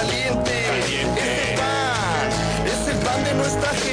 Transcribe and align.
caliente. 0.00 0.52
Este 1.16 1.56
pan 1.56 2.28
es 2.66 2.88
el 2.88 2.98
pan 3.04 3.24
de 3.24 3.34
nuestra 3.34 3.68
gente. 3.70 3.89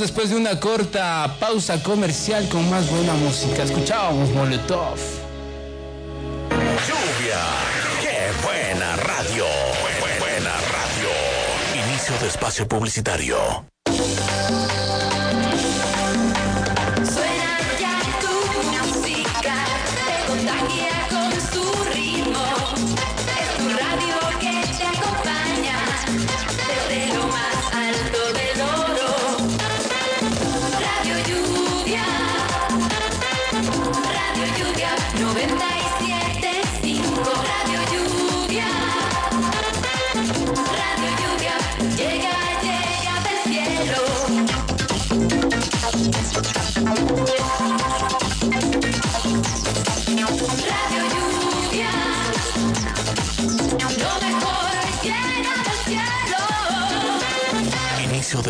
Después 0.00 0.28
de 0.30 0.36
una 0.36 0.58
corta 0.60 1.36
pausa 1.40 1.82
comercial 1.82 2.48
con 2.48 2.68
más 2.68 2.90
buena 2.90 3.14
música. 3.14 3.62
Escuchábamos 3.62 4.28
Molotov. 4.30 4.98
Lluvia. 6.50 7.40
¡Qué 8.02 8.30
buena 8.44 8.96
radio! 8.96 9.44
Bu- 9.44 10.18
buena 10.18 10.50
radio. 10.52 11.84
Inicio 11.88 12.18
de 12.20 12.26
espacio 12.28 12.68
publicitario. 12.68 13.36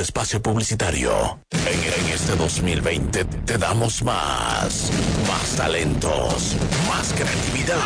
Espacio 0.05 0.41
publicitario. 0.41 1.41
En, 1.51 2.07
este 2.13 2.37
2020 2.37 3.25
te 3.25 3.57
damos 3.57 4.03
más. 4.03 4.91
Más 5.27 5.57
talentos. 5.57 6.57
Más 6.87 7.15
creatividad. 7.15 7.79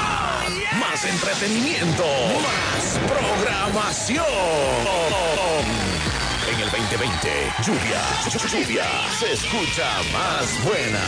Más 0.81 1.05
entretenimiento. 1.05 2.05
Más 2.43 2.99
programación. 3.07 4.25
En 6.53 6.61
el 6.61 6.71
2020, 6.71 7.53
lluvia, 7.65 8.03
lluvia, 8.49 8.85
se 9.21 9.33
escucha 9.35 9.89
más 10.13 10.65
buena. 10.65 11.05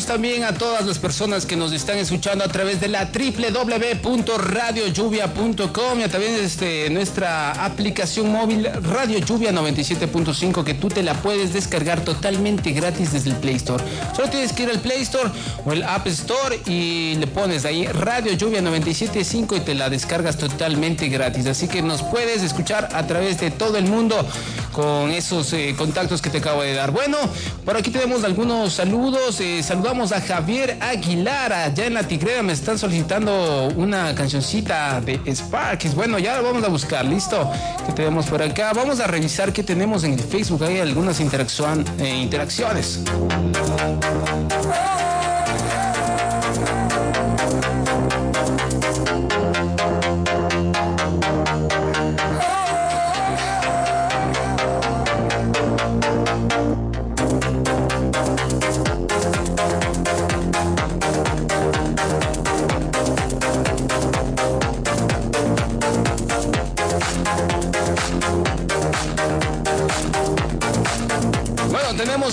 También 0.00 0.44
a 0.44 0.54
todas 0.54 0.86
las 0.86 0.98
personas 0.98 1.44
que 1.44 1.54
nos 1.54 1.70
están 1.70 1.98
escuchando 1.98 2.44
a 2.44 2.48
través 2.48 2.80
de 2.80 2.88
la 2.88 3.10
www.radiolluvia.com 3.12 6.00
y 6.00 6.02
a 6.02 6.08
través 6.08 6.30
de 6.30 6.44
este, 6.44 6.88
nuestra 6.88 7.50
aplicación 7.62 8.32
móvil 8.32 8.70
Radio 8.82 9.18
Lluvia 9.18 9.52
97.5 9.52 10.64
que 10.64 10.72
tú 10.72 10.88
te 10.88 11.02
la 11.02 11.12
puedes 11.12 11.52
descargar 11.52 12.00
totalmente 12.00 12.70
gratis 12.72 13.12
desde 13.12 13.28
el 13.30 13.36
Play 13.36 13.56
Store. 13.56 13.84
Solo 14.16 14.30
tienes 14.30 14.54
que 14.54 14.62
ir 14.62 14.70
al 14.70 14.80
Play 14.80 15.02
Store 15.02 15.30
o 15.66 15.72
el 15.72 15.82
App 15.82 16.06
Store 16.06 16.58
y 16.64 17.16
le 17.16 17.26
pones 17.26 17.66
ahí 17.66 17.86
Radio 17.86 18.32
Lluvia 18.32 18.62
97.5 18.62 19.58
y 19.58 19.60
te 19.60 19.74
la 19.74 19.90
descargas 19.90 20.38
totalmente 20.38 21.08
gratis. 21.08 21.44
Así 21.46 21.68
que 21.68 21.82
nos 21.82 22.02
puedes 22.02 22.42
escuchar 22.42 22.88
a 22.94 23.06
través 23.06 23.38
de 23.40 23.50
todo 23.50 23.76
el 23.76 23.84
mundo 23.84 24.26
con 24.72 25.10
esos 25.10 25.52
eh, 25.52 25.74
contactos 25.76 26.20
que 26.20 26.30
te 26.30 26.38
acabo 26.38 26.62
de 26.62 26.74
dar. 26.74 26.90
Bueno, 26.90 27.18
por 27.64 27.76
aquí 27.76 27.90
tenemos 27.90 28.24
algunos 28.24 28.72
saludos. 28.72 29.40
eh, 29.40 29.62
saludamos 29.62 30.12
a 30.12 30.20
Javier 30.20 30.78
Aguilar, 30.80 31.52
allá 31.52 31.86
en 31.86 31.94
la 31.94 32.02
Tigrera. 32.02 32.42
Me 32.42 32.52
están 32.52 32.78
solicitando 32.78 33.68
una 33.76 34.14
cancioncita 34.14 35.00
de 35.00 35.20
Sparks. 35.34 35.94
Bueno, 35.94 36.18
ya 36.18 36.34
la 36.34 36.40
vamos 36.40 36.64
a 36.64 36.68
buscar. 36.68 37.04
Listo. 37.04 37.50
¿Qué 37.86 37.92
tenemos 37.92 38.26
por 38.26 38.42
acá? 38.42 38.72
Vamos 38.72 39.00
a 39.00 39.06
revisar 39.06 39.52
qué 39.52 39.62
tenemos 39.62 40.04
en 40.04 40.14
el 40.14 40.20
Facebook. 40.20 40.64
Hay 40.64 40.80
algunas 40.80 41.20
interacción, 41.20 41.84
eh, 41.98 42.16
interacciones. 42.16 43.00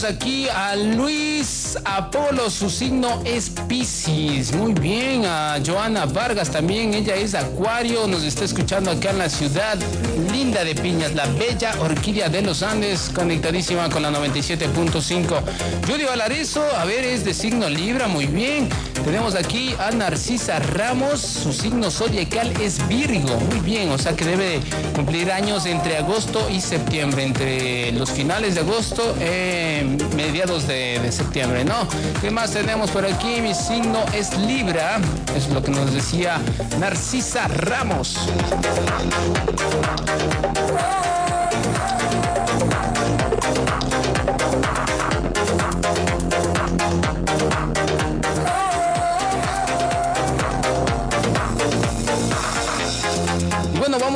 Aquí 0.09 0.47
a 0.49 0.75
Luis 0.75 1.77
Apolo, 1.85 2.49
su 2.49 2.69
signo 2.69 3.21
es 3.25 3.49
Piscis. 3.67 4.51
Muy 4.53 4.73
bien, 4.73 5.23
a 5.25 5.57
Joana 5.65 6.05
Vargas 6.05 6.49
también, 6.49 6.93
ella 6.93 7.15
es 7.15 7.35
Acuario, 7.35 8.07
nos 8.07 8.23
está 8.23 8.45
escuchando 8.45 8.89
acá 8.89 9.11
en 9.11 9.19
la 9.19 9.29
ciudad 9.29 9.77
linda 10.31 10.63
de 10.63 10.73
Piñas, 10.73 11.13
la 11.13 11.25
bella 11.27 11.73
orquídea 11.79 12.27
de 12.27 12.41
los 12.41 12.63
Andes, 12.63 13.11
conectadísima 13.13 13.89
con 13.89 14.01
la 14.01 14.11
97.5. 14.11 15.41
Judy 15.87 16.03
Valarezo, 16.05 16.63
a 16.75 16.85
ver, 16.85 17.03
es 17.03 17.23
de 17.23 17.33
signo 17.33 17.69
Libra, 17.69 18.07
muy 18.07 18.25
bien. 18.25 18.67
Tenemos 19.05 19.35
aquí 19.35 19.75
a 19.79 19.91
Narcisa 19.91 20.59
Ramos, 20.59 21.19
su 21.19 21.53
signo 21.53 21.89
zodiacal 21.89 22.51
es 22.61 22.87
Virgo, 22.87 23.39
muy 23.49 23.59
bien, 23.59 23.89
o 23.91 23.97
sea 23.97 24.15
que 24.15 24.25
debe 24.25 24.59
cumplir 24.95 25.31
años 25.31 25.65
entre 25.65 25.97
agosto 25.97 26.49
y 26.49 26.61
septiembre, 26.61 27.23
entre 27.23 27.91
los 27.93 28.11
finales 28.11 28.55
de 28.55 28.61
agosto, 28.61 29.15
eh, 29.19 29.97
mediados 30.15 30.67
de, 30.67 30.99
de 30.99 31.11
septiembre. 31.11 31.65
¿no? 31.65 31.87
¿Qué 32.21 32.31
más 32.31 32.51
tenemos 32.51 32.91
por 32.91 33.05
aquí? 33.05 33.41
Mi 33.41 33.53
signo 33.53 34.03
es 34.13 34.37
Libra. 34.37 34.99
Es 35.35 35.49
lo 35.49 35.61
que 35.61 35.71
nos 35.71 35.93
decía 35.93 36.39
Narcisa 36.79 37.47
Ramos. 37.47 38.17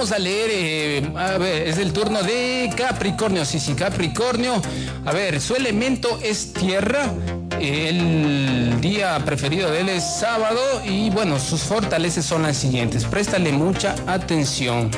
Vamos 0.04 0.18
a 0.18 0.20
leer, 0.20 0.50
eh, 0.52 1.12
a 1.16 1.38
ver, 1.38 1.66
es 1.66 1.78
el 1.78 1.94
turno 1.94 2.22
de 2.24 2.70
Capricornio, 2.76 3.46
sí, 3.46 3.58
sí, 3.58 3.74
Capricornio. 3.74 4.62
A 5.06 5.14
ver, 5.14 5.40
su 5.40 5.56
elemento 5.56 6.20
es 6.22 6.52
tierra, 6.52 7.10
el 7.62 8.82
día 8.82 9.18
preferido 9.24 9.72
de 9.72 9.80
él 9.80 9.88
es 9.88 10.04
sábado 10.04 10.60
y 10.86 11.10
bueno, 11.10 11.40
sus 11.40 11.62
fortalezas 11.62 12.26
son 12.26 12.42
las 12.44 12.58
siguientes. 12.58 13.06
Préstale 13.06 13.54
mucha 13.54 13.96
atención. 14.06 14.92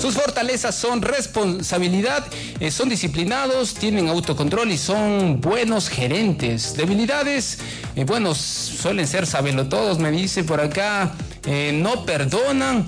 Sus 0.00 0.14
fortalezas 0.14 0.74
son 0.74 1.02
responsabilidad, 1.02 2.24
eh, 2.58 2.70
son 2.70 2.88
disciplinados, 2.88 3.74
tienen 3.74 4.08
autocontrol 4.08 4.70
y 4.72 4.78
son 4.78 5.42
buenos 5.42 5.90
gerentes. 5.90 6.74
Debilidades, 6.74 7.58
eh, 7.96 8.04
bueno, 8.04 8.34
suelen 8.34 9.06
ser 9.06 9.26
todos, 9.68 9.98
me 9.98 10.10
dice 10.10 10.42
por 10.42 10.62
acá, 10.62 11.12
eh, 11.44 11.72
no 11.74 12.06
perdonan, 12.06 12.86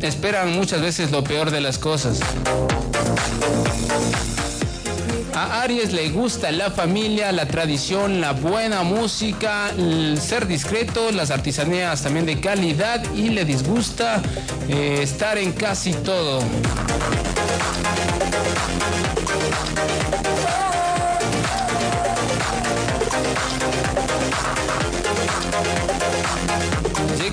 esperan 0.00 0.52
muchas 0.52 0.80
veces 0.80 1.10
lo 1.10 1.24
peor 1.24 1.50
de 1.50 1.60
las 1.60 1.78
cosas. 1.78 2.20
A 5.36 5.62
Aries 5.62 5.92
le 5.92 6.10
gusta 6.10 6.52
la 6.52 6.70
familia, 6.70 7.32
la 7.32 7.46
tradición, 7.46 8.20
la 8.20 8.32
buena 8.32 8.84
música, 8.84 9.70
el 9.76 10.16
ser 10.20 10.46
discreto, 10.46 11.10
las 11.10 11.32
artesanías 11.32 12.02
también 12.02 12.24
de 12.24 12.38
calidad 12.38 13.02
y 13.16 13.30
le 13.30 13.44
disgusta 13.44 14.22
eh, 14.68 15.00
estar 15.02 15.36
en 15.36 15.52
casi 15.52 15.92
todo. 15.92 16.40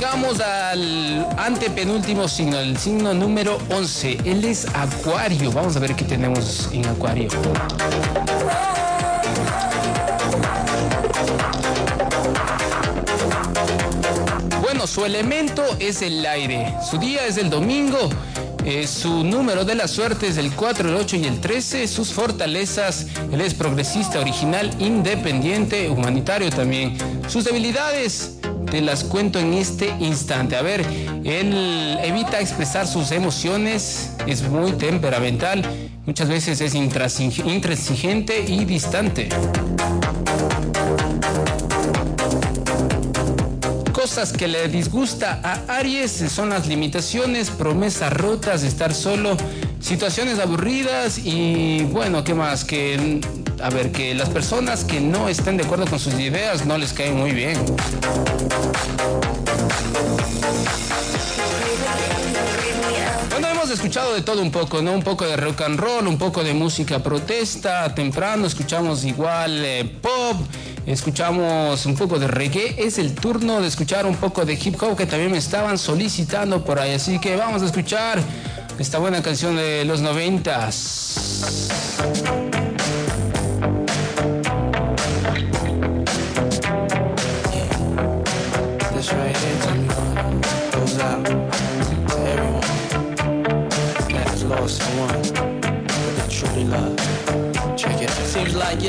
Llegamos 0.01 0.39
al 0.39 1.27
antepenúltimo 1.37 2.27
signo, 2.27 2.57
el 2.57 2.75
signo 2.75 3.13
número 3.13 3.59
11. 3.69 4.17
Él 4.25 4.43
es 4.45 4.65
Acuario. 4.73 5.51
Vamos 5.51 5.75
a 5.75 5.79
ver 5.79 5.95
qué 5.95 6.03
tenemos 6.03 6.69
en 6.73 6.87
Acuario. 6.87 7.29
Bueno, 14.59 14.87
su 14.87 15.05
elemento 15.05 15.63
es 15.77 16.01
el 16.01 16.25
aire. 16.25 16.73
Su 16.89 16.97
día 16.97 17.27
es 17.27 17.37
el 17.37 17.51
domingo. 17.51 18.09
Eh, 18.65 18.87
su 18.87 19.23
número 19.23 19.65
de 19.65 19.75
la 19.75 19.87
suerte 19.87 20.27
es 20.27 20.37
el 20.37 20.51
4, 20.55 20.89
el 20.89 20.95
8 20.95 21.15
y 21.17 21.25
el 21.25 21.39
13. 21.39 21.87
Sus 21.87 22.11
fortalezas, 22.11 23.05
él 23.31 23.39
es 23.39 23.53
progresista, 23.53 24.19
original, 24.19 24.73
independiente, 24.79 25.91
humanitario 25.91 26.49
también. 26.49 26.97
Sus 27.27 27.43
debilidades, 27.43 28.40
te 28.71 28.79
las 28.79 29.03
cuento 29.03 29.37
en 29.37 29.53
este 29.53 29.93
instante. 29.99 30.55
A 30.55 30.61
ver, 30.61 30.85
él 31.25 31.99
evita 32.01 32.39
expresar 32.39 32.87
sus 32.87 33.11
emociones, 33.11 34.13
es 34.25 34.43
muy 34.43 34.71
temperamental, 34.71 35.61
muchas 36.05 36.29
veces 36.29 36.61
es 36.61 36.73
intransigente 36.73 38.45
y 38.47 38.63
distante. 38.63 39.27
Cosas 43.91 44.31
que 44.31 44.47
le 44.47 44.69
disgusta 44.69 45.41
a 45.43 45.77
Aries 45.77 46.11
son 46.11 46.49
las 46.49 46.65
limitaciones, 46.65 47.49
promesas 47.49 48.13
rotas, 48.13 48.63
estar 48.63 48.93
solo, 48.93 49.35
situaciones 49.81 50.39
aburridas 50.39 51.19
y 51.19 51.83
bueno, 51.91 52.23
¿qué 52.23 52.33
más? 52.33 52.63
Que, 52.63 53.19
a 53.61 53.69
ver, 53.69 53.91
que 53.91 54.13
las 54.15 54.29
personas 54.29 54.83
que 54.83 54.99
no 54.99 55.29
estén 55.29 55.57
de 55.57 55.63
acuerdo 55.63 55.85
con 55.85 55.99
sus 55.99 56.13
ideas 56.15 56.65
no 56.65 56.77
les 56.77 56.93
caen 56.93 57.17
muy 57.17 57.31
bien. 57.31 57.57
Bueno, 63.29 63.47
hemos 63.47 63.69
escuchado 63.69 64.13
de 64.13 64.21
todo 64.21 64.41
un 64.41 64.51
poco, 64.51 64.81
¿no? 64.81 64.93
Un 64.93 65.03
poco 65.03 65.25
de 65.25 65.37
rock 65.37 65.61
and 65.61 65.79
roll, 65.79 66.07
un 66.07 66.17
poco 66.17 66.43
de 66.43 66.53
música 66.53 66.99
protesta, 66.99 67.93
temprano 67.93 68.47
escuchamos 68.47 69.03
igual 69.03 69.63
eh, 69.63 69.85
pop, 70.01 70.37
escuchamos 70.85 71.85
un 71.85 71.95
poco 71.95 72.19
de 72.19 72.27
reggae. 72.27 72.75
Es 72.77 72.97
el 72.97 73.13
turno 73.13 73.61
de 73.61 73.67
escuchar 73.67 74.05
un 74.05 74.15
poco 74.15 74.45
de 74.45 74.53
hip 74.53 74.81
hop 74.81 74.97
que 74.97 75.05
también 75.05 75.31
me 75.31 75.37
estaban 75.37 75.77
solicitando 75.77 76.63
por 76.63 76.79
ahí. 76.79 76.93
Así 76.93 77.19
que 77.19 77.35
vamos 77.35 77.61
a 77.61 77.65
escuchar 77.65 78.19
esta 78.79 78.97
buena 78.97 79.21
canción 79.21 79.55
de 79.55 79.85
los 79.85 80.01
noventas. 80.01 81.80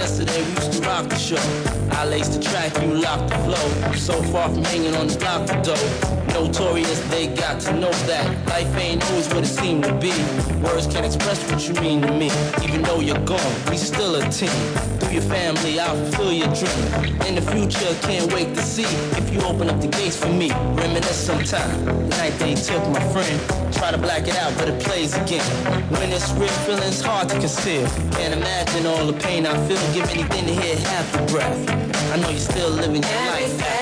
Yesterday 0.02 0.42
we 0.42 0.50
used 0.54 0.72
to 0.72 0.80
rock 0.80 1.08
the 1.08 1.16
show. 1.16 1.44
I 1.92 2.04
laced 2.06 2.32
the 2.32 2.42
track, 2.42 2.74
you 2.82 2.92
locked 2.94 3.28
the 3.30 3.38
flow. 3.46 3.92
So 3.94 4.20
far 4.32 4.48
from 4.48 4.64
hanging 4.64 4.96
on 4.96 5.06
the 5.06 5.16
block 5.16 5.42
of 5.48 5.62
dough. 5.62 6.34
Notorious, 6.34 7.00
they 7.08 7.28
got 7.28 7.60
to 7.60 7.72
know 7.74 7.92
that 8.10 8.26
life 8.48 8.76
ain't 8.76 9.04
always 9.10 9.28
what 9.28 9.44
it 9.44 9.46
seemed 9.46 9.84
to 9.84 9.94
be. 9.94 10.12
Words 10.60 10.88
can't 10.88 11.06
express 11.06 11.38
what 11.48 11.68
you 11.68 11.74
mean 11.80 12.02
to 12.02 12.12
me. 12.12 12.30
Even 12.64 12.82
though 12.82 12.98
you're 12.98 13.24
gone, 13.24 13.54
we 13.70 13.76
still 13.76 14.16
a 14.16 14.28
team. 14.28 14.91
Your 15.12 15.20
family, 15.20 15.78
I'll 15.78 15.94
fulfill 15.94 16.32
your 16.32 16.48
dream. 16.54 17.20
In 17.26 17.34
the 17.34 17.42
future, 17.52 17.94
can't 18.00 18.32
wait 18.32 18.54
to 18.54 18.62
see 18.62 18.86
if 19.18 19.30
you 19.30 19.42
open 19.42 19.68
up 19.68 19.78
the 19.78 19.88
gates 19.88 20.16
for 20.16 20.30
me. 20.30 20.50
Reminisce 20.50 21.26
sometime. 21.26 21.84
The 21.84 22.16
night 22.16 22.32
they 22.38 22.54
took 22.54 22.82
my 22.88 23.04
friend. 23.12 23.38
Try 23.74 23.90
to 23.90 23.98
black 23.98 24.26
it 24.26 24.36
out, 24.38 24.56
but 24.56 24.70
it 24.70 24.82
plays 24.82 25.14
again. 25.14 25.44
When 25.90 26.10
it's 26.10 26.32
real, 26.32 26.48
feeling's 26.64 27.02
hard 27.02 27.28
to 27.28 27.38
conceal. 27.38 27.86
Can't 28.12 28.32
imagine 28.32 28.86
all 28.86 29.04
the 29.06 29.12
pain 29.12 29.44
I 29.44 29.54
feel. 29.68 29.76
Give 29.92 30.08
anything 30.08 30.46
to 30.46 30.54
hear 30.62 30.76
half 30.76 31.14
a 31.14 31.26
breath. 31.26 31.68
I 32.12 32.16
know 32.16 32.30
you're 32.30 32.38
still 32.38 32.70
living 32.70 33.02
your 33.02 33.26
life 33.32 33.81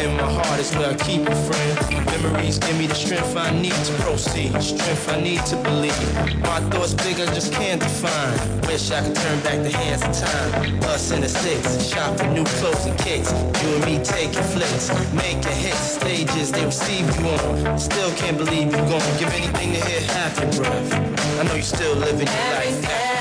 In 0.00 0.16
my 0.16 0.30
heart 0.32 0.60
is 0.60 0.74
where 0.76 0.90
I 0.90 0.94
keep 0.94 1.28
you, 1.28 1.34
friend. 1.46 2.06
Memories 2.06 2.58
give 2.58 2.78
me 2.78 2.86
the 2.86 2.94
strength 2.94 3.36
I 3.36 3.50
need 3.50 3.72
to 3.72 3.92
proceed, 4.02 4.52
strength 4.62 5.08
I 5.08 5.20
need 5.20 5.44
to 5.46 5.56
believe. 5.56 6.14
My 6.40 6.60
thoughts 6.70 6.94
big, 6.94 7.20
I 7.20 7.26
just 7.34 7.52
can't 7.52 7.80
define. 7.80 8.60
Wish 8.62 8.90
I 8.90 9.02
could 9.02 9.16
turn 9.16 9.40
back 9.40 9.62
the 9.62 9.70
hands 9.76 10.02
of 10.02 10.12
time. 10.28 10.82
Us 10.84 11.10
in 11.10 11.20
the 11.20 11.28
six, 11.28 11.84
shopping 11.86 12.34
new 12.34 12.44
clothes 12.44 12.86
and 12.86 12.98
kicks. 12.98 13.32
You 13.62 13.68
and 13.76 13.84
me 13.84 14.04
taking 14.04 14.42
flicks, 14.54 14.88
making 15.12 15.52
hits, 15.52 15.98
stages 15.98 16.52
they 16.52 16.64
receive 16.64 17.04
you 17.18 17.28
on. 17.28 17.78
Still 17.78 18.12
can't 18.14 18.38
believe 18.38 18.72
you're 18.72 18.88
gone. 18.88 19.18
Give 19.18 19.32
anything 19.34 19.72
to 19.74 19.80
hear 19.86 20.00
half 20.12 20.38
your 20.38 20.52
breath. 20.64 20.94
I 21.40 21.42
know 21.44 21.54
you're 21.54 21.62
still 21.62 21.94
living 21.96 22.26
your 22.26 22.50
life 22.54 23.17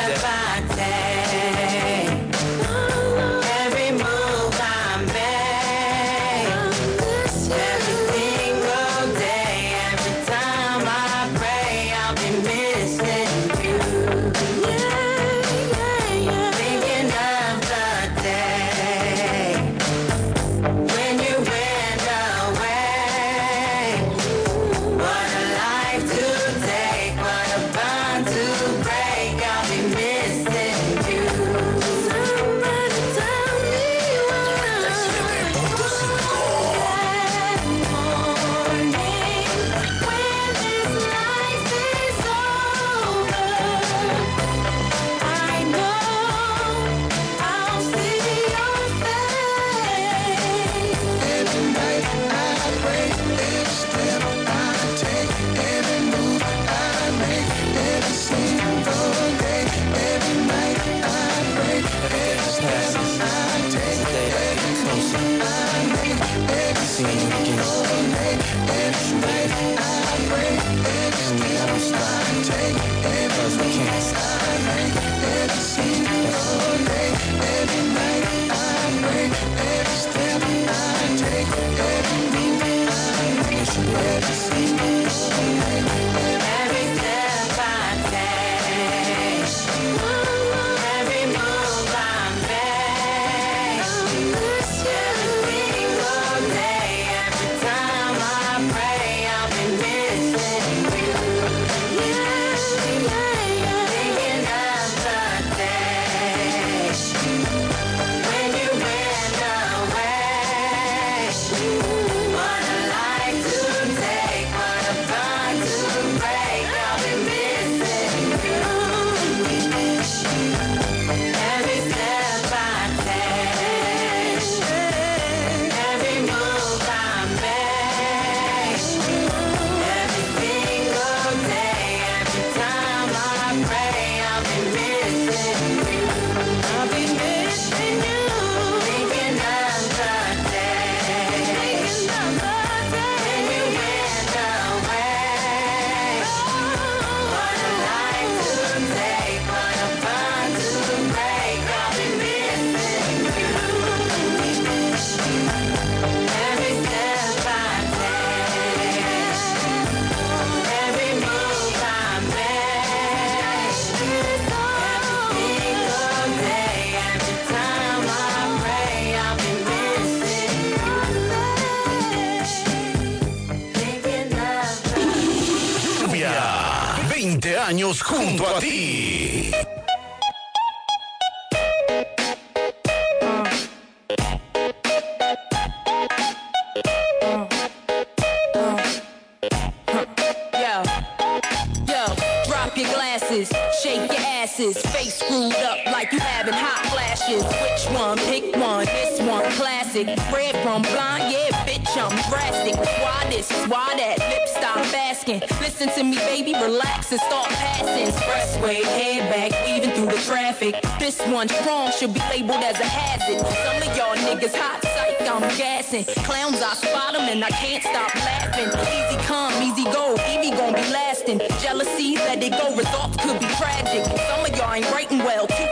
I'm 201.96 202.12
drastic. 202.30 202.76
Why 203.02 203.26
this? 203.30 203.50
Why 203.68 203.96
that? 203.96 204.20
Lip 204.20 204.48
stop 204.48 204.78
asking. 204.94 205.40
Listen 205.62 205.90
to 205.90 206.04
me, 206.04 206.18
baby, 206.18 206.54
relax 206.54 207.12
and 207.12 207.22
start 207.22 207.48
passing. 207.50 208.08
Expressway, 208.08 208.84
head 208.84 209.30
back, 209.32 209.52
weaving 209.66 209.92
through 209.96 210.08
the 210.08 210.22
traffic. 210.24 210.76
This 211.00 211.20
one 211.28 211.48
strong 211.48 211.92
should 211.92 212.14
be 212.14 212.20
labeled 212.30 212.64
as 212.64 212.80
a 212.80 212.86
hazard. 212.86 213.40
Some 213.40 213.78
of 213.78 213.98
y'all 213.98 214.16
niggas 214.28 214.56
hot 214.56 214.82
psych, 214.84 215.22
I'm 215.28 215.42
gassing. 215.58 216.04
Clowns, 216.26 216.62
I 216.62 216.74
spot 216.76 217.16
'em 217.16 217.30
and 217.30 217.44
I 217.44 217.50
can't 217.50 217.84
stop 217.84 218.14
laughing. 218.16 218.68
Easy 218.68 219.18
come, 219.26 219.54
easy 219.64 219.84
go, 219.86 220.16
Evie 220.30 220.52
gon' 220.52 220.74
be 220.74 220.84
lasting. 220.92 221.40
Jealousy, 221.62 222.16
let 222.18 222.44
it 222.44 222.52
go, 222.52 222.76
results 222.76 223.18
could 223.24 223.40
be 223.40 223.48
tragic. 223.56 224.04
Some 224.28 224.46
of 224.46 224.52
y'all 224.58 224.74
ain't 224.74 224.90
writing 224.92 225.20
well, 225.20 225.48
too 225.48 225.68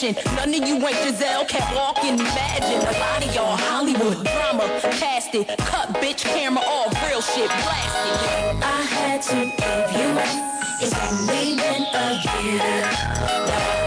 fashion. 0.00 0.34
None 0.36 0.62
of 0.62 0.68
you 0.68 0.76
ain't 0.86 0.96
Giselle, 0.96 1.44
can't 1.44 1.74
walk 1.74 2.02
and 2.04 2.20
imagine. 2.20 2.80
A 2.80 2.98
lot 2.98 3.24
of 3.24 3.34
y'all 3.34 3.56
Hollywood 3.56 4.24
drama, 4.24 4.80
cast 4.98 5.34
it, 5.34 5.48
cut 5.58 5.88
bitch 5.94 6.24
camera 6.24 6.62
off, 6.62 6.92
real 7.08 7.20
shit, 7.20 7.48
blast 7.48 7.96
it. 7.96 8.62
I 8.62 8.82
had 8.82 9.22
to 9.22 9.36
give 9.36 9.90
you 10.00 10.08
up. 10.18 10.50
It's 10.82 10.94
only 10.96 11.56
been 11.56 11.84
a 11.92 12.08
year. 12.42 13.79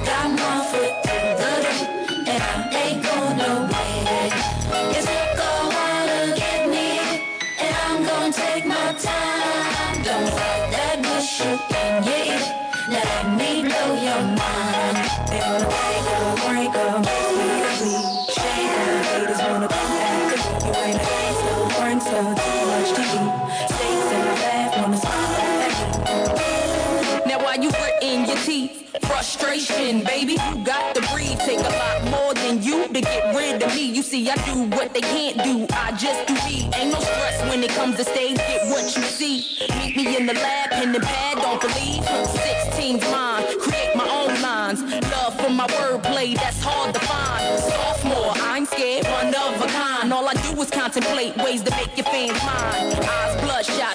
Frustration, 29.34 30.04
baby, 30.04 30.34
you 30.34 30.64
got 30.64 30.96
to 30.96 31.02
breathe. 31.14 31.40
Take 31.40 31.60
a 31.60 31.64
lot 31.64 32.04
more 32.12 32.34
than 32.34 32.62
you 32.62 32.88
to 32.88 33.02
get 33.02 33.36
rid 33.36 33.62
of 33.64 33.74
me. 33.76 33.84
You 33.92 34.04
see, 34.04 34.30
I 34.30 34.36
do 34.46 34.64
what 34.76 34.94
they 34.94 35.02
can't 35.02 35.38
do. 35.44 35.66
I 35.72 35.92
just 35.98 36.28
do 36.28 36.34
me. 36.46 36.70
Ain't 36.76 36.92
no 36.92 37.00
stress 37.00 37.42
when 37.50 37.64
it 37.64 37.72
comes 37.72 37.98
to 37.98 38.04
stage. 38.04 38.38
Get 38.38 38.68
what 38.68 38.84
you 38.96 39.02
see. 39.02 39.46
Meet 39.78 39.96
me 39.96 40.18
in 40.18 40.26
the 40.26 40.34
lab, 40.34 40.72
pen 40.72 40.94
and 40.94 41.04
pad. 41.04 41.38
Don't 41.38 41.62
believe. 41.62 42.04
16's 42.04 43.04
mine. 43.12 43.44
Create 43.60 43.96
my 43.96 44.08
own 44.08 44.42
lines. 44.42 44.82
Love 45.12 45.40
for 45.40 45.50
my 45.50 45.68
wordplay. 45.68 46.36
That's 46.36 46.62
hard 46.62 46.94
to 46.94 47.00
find. 47.02 47.60
Sophomore, 47.60 48.34
I'm 48.36 48.66
scared, 48.66 49.06
one 49.08 49.34
of 49.34 49.62
a 49.62 49.68
kind. 49.68 50.14
All 50.14 50.28
I 50.28 50.34
do 50.34 50.62
is 50.62 50.70
contemplate 50.70 51.36
ways 51.38 51.64
to 51.64 51.72
make 51.72 51.98
your 51.98 52.06
fans 52.06 52.40
mine. 52.44 52.93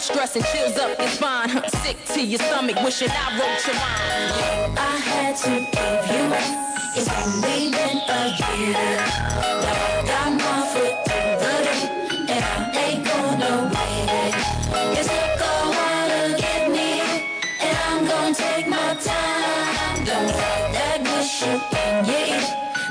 Stress 0.08 0.36
and 0.36 0.44
chills 0.46 0.78
up 0.78 0.98
your 0.98 1.08
spine. 1.08 1.50
Sick 1.84 2.02
to 2.14 2.24
your 2.24 2.38
stomach, 2.40 2.76
wishing 2.82 3.10
I 3.10 3.38
wrote 3.38 3.60
your 3.66 3.76
mind. 3.76 4.78
I 4.78 4.96
had 5.04 5.36
to 5.44 5.50
give 5.50 6.04
you. 6.08 6.24
It's 6.96 7.08
only 7.12 7.68
been 7.68 7.98
a 8.08 8.32
year. 8.40 8.72
Now 8.72 9.76
I 9.84 10.02
got 10.08 10.32
my 10.32 10.64
foot 10.72 10.96
through 11.04 11.36
the 11.44 11.50
door, 11.68 11.84
and 12.32 12.42
I 12.42 12.72
ain't 12.84 13.04
going 13.04 13.38
nowhere. 13.38 14.32
It 14.96 15.04
took 15.04 15.40
a 15.44 15.56
while 15.76 16.08
to 16.08 16.40
get 16.40 16.70
me, 16.70 16.90
and 17.60 17.76
I'm 17.88 18.06
gonna 18.08 18.34
take 18.34 18.66
my 18.66 18.96
time. 19.04 20.04
Don't 20.06 20.30
fight 20.30 20.72
that 20.72 21.04
bullshit 21.04 21.60
in 21.84 22.08
your 22.08 22.24
ear. 22.32 22.42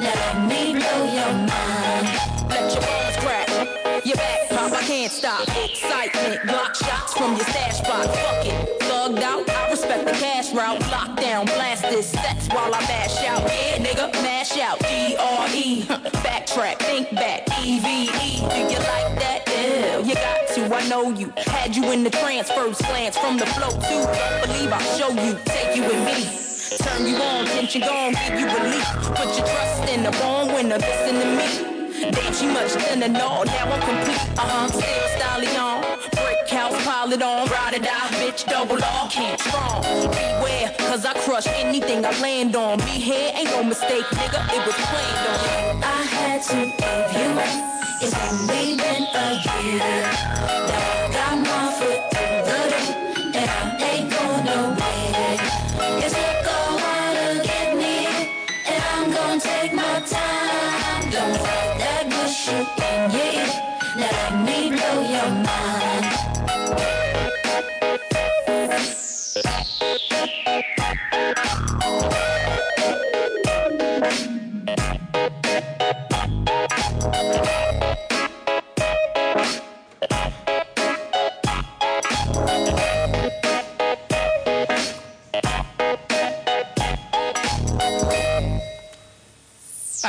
Now 0.04 0.14
let 0.22 0.38
me 0.48 0.62
blow 0.78 1.02
your 1.18 1.34
mind. 1.50 2.06
Let 2.48 2.72
your 2.74 2.84
balls 2.86 3.18
crack. 3.18 3.47
Your 4.08 4.16
back 4.16 4.48
pop, 4.48 4.72
I 4.72 4.82
can't 4.84 5.12
stop. 5.12 5.42
Excitement, 5.42 6.42
block 6.48 6.74
shots 6.76 7.14
from 7.14 7.36
your 7.36 7.44
stash 7.44 7.80
spot. 7.80 8.06
Fuck 8.06 8.46
it, 8.46 8.80
thugged 8.80 9.22
out. 9.22 9.50
I 9.50 9.70
respect 9.70 10.06
the 10.06 10.14
cash 10.14 10.54
route. 10.54 10.80
Lockdown, 10.84 11.46
blast 11.46 11.82
this 11.82 12.08
sets 12.12 12.48
while 12.48 12.74
I 12.74 12.80
mash 12.88 13.22
out. 13.26 13.42
Yeah, 13.42 13.84
nigga, 13.84 14.14
mash 14.24 14.58
out. 14.60 14.80
G 14.80 15.18
R 15.20 15.50
E. 15.54 15.82
Backtrack, 16.24 16.80
think 16.80 17.14
back. 17.16 17.50
E 17.62 17.82
V 17.82 18.04
E. 18.08 18.40
Do 18.48 18.60
you 18.72 18.80
like 18.80 19.20
that? 19.20 19.44
Yeah, 19.46 19.98
you 19.98 20.16
got 20.16 20.48
to. 20.56 20.74
I 20.74 20.88
know 20.88 21.10
you. 21.10 21.34
Had 21.46 21.76
you 21.76 21.92
in 21.92 22.06
the 22.06 22.10
trance, 22.10 22.50
first 22.50 22.80
glance 22.84 23.18
from 23.18 23.36
the 23.36 23.46
flow 23.46 23.72
too. 23.72 24.08
Believe 24.48 24.72
I'll 24.72 24.98
show 24.98 25.10
you. 25.10 25.38
Take 25.44 25.76
you 25.76 25.84
with 25.84 26.06
me. 26.06 26.78
Turn 26.78 27.06
you 27.06 27.18
on, 27.18 27.46
tension 27.48 27.82
gone, 27.82 28.14
give 28.14 28.40
you 28.40 28.46
relief. 28.46 28.88
Put 29.18 29.38
your 29.38 29.46
trust 29.46 29.90
in 29.90 30.04
the 30.04 30.12
born 30.12 30.48
winner, 30.56 30.78
listen 30.78 31.20
to 31.20 31.72
me. 31.72 31.77
Damn, 32.00 32.34
she 32.34 32.48
much 32.48 32.72
thinner, 32.72 33.08
no, 33.08 33.44
now 33.44 33.72
I'm 33.72 33.82
complete. 33.82 34.22
Uh-huh, 34.38 34.68
still 34.68 35.08
stallion. 35.18 35.82
Brick 36.12 36.50
house, 36.50 36.86
pile 36.86 37.12
it 37.12 37.22
on, 37.24 37.48
ride 37.50 37.74
it 37.74 37.88
out, 37.88 38.12
bitch, 38.22 38.46
double 38.48 38.84
R, 38.84 39.10
can't 39.10 39.40
strong. 39.40 39.82
Beware, 39.82 40.76
cause 40.78 41.06
I 41.06 41.14
crush 41.26 41.48
anything 41.48 42.06
I 42.06 42.12
land 42.20 42.56
on. 42.56 42.78
Me 42.80 43.00
here 43.00 43.32
ain't 43.34 43.50
no 43.50 43.64
mistake, 43.64 44.06
nigga, 44.14 44.42
it 44.54 44.66
was 44.66 44.76
planned 44.76 45.28
on. 45.28 45.84
I 45.84 46.04
had 46.16 46.44
to 46.44 46.56
give 46.78 47.10
you. 47.18 47.78
It's 48.00 48.14
only 48.30 48.78
been 48.78 49.08
a 49.16 49.42
year. 49.66 51.07
Ear. 62.50 63.48
Now 63.98 64.10
let 64.12 64.46
me 64.46 64.70
blow 64.70 65.02
your 65.02 65.30
mind. 65.44 65.77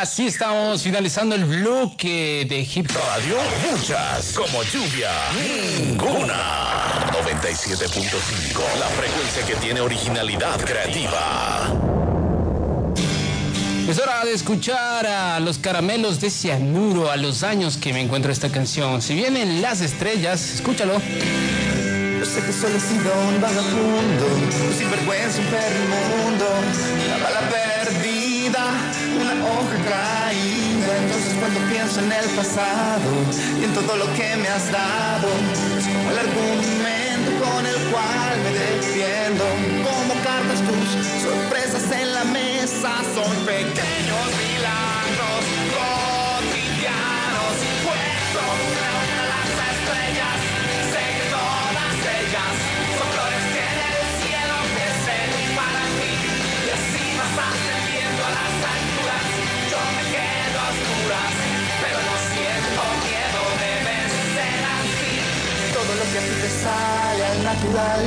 Así 0.00 0.28
estamos 0.28 0.84
finalizando 0.84 1.34
el 1.34 1.44
bloque 1.44 2.46
de 2.48 2.60
hip. 2.60 2.88
Radio, 2.88 3.36
muchas 3.68 4.32
como 4.32 4.62
lluvia, 4.62 5.10
ninguna. 5.34 7.10
97.5, 7.10 8.60
la 8.78 8.86
frecuencia 8.90 9.44
que 9.44 9.56
tiene 9.56 9.80
originalidad 9.80 10.60
creativa. 10.60 11.74
Es 13.88 13.98
hora 13.98 14.24
de 14.24 14.34
escuchar 14.34 15.04
a 15.04 15.40
los 15.40 15.58
caramelos 15.58 16.20
de 16.20 16.30
cianuro 16.30 17.10
a 17.10 17.16
los 17.16 17.42
años 17.42 17.76
que 17.76 17.92
me 17.92 18.00
encuentro 18.00 18.30
esta 18.30 18.50
canción. 18.52 19.02
Si 19.02 19.16
vienen 19.16 19.60
las 19.62 19.80
estrellas, 19.80 20.54
escúchalo. 20.54 21.00
Yo 22.20 22.24
sé 22.24 22.40
que 22.46 22.52
solo 22.52 22.76
he 22.76 22.80
sido 22.80 23.12
un 23.30 23.40
vagabundo, 23.40 24.26
un 24.64 24.74
sinvergüenza, 24.78 25.40
un 25.40 25.46
perro 25.46 25.74
inmundo, 25.84 26.46
una 27.04 27.24
bala 27.24 27.67
una 28.56 29.34
hoja 29.44 29.76
caída. 29.84 30.96
Entonces 31.02 31.34
cuando 31.38 31.60
pienso 31.68 32.00
en 32.00 32.12
el 32.12 32.24
pasado 32.30 33.10
y 33.60 33.64
en 33.64 33.74
todo 33.74 33.96
lo 33.96 34.06
que 34.14 34.36
me 34.36 34.48
has 34.48 34.70
dado, 34.72 35.28
es 35.76 35.86
como 35.86 36.10
el 36.10 36.18
argumento 36.18 37.30
con 37.44 37.66
el 37.66 37.76
cual 37.90 38.38
me 38.44 38.50
defiendo. 38.50 39.44
Como 39.84 40.14
cartas 40.22 40.60
tus 40.66 40.88
sorpresas 41.22 41.92
en 41.92 42.14
la 42.14 42.24
mesa 42.24 42.90
son 43.14 43.30
pequeños 43.44 44.26
milagros 44.40 45.44
cotidianos. 45.76 47.56
Puesto 47.84 48.40
una 48.64 48.87
sale 66.62 67.24
al 67.24 67.44
natural. 67.44 68.04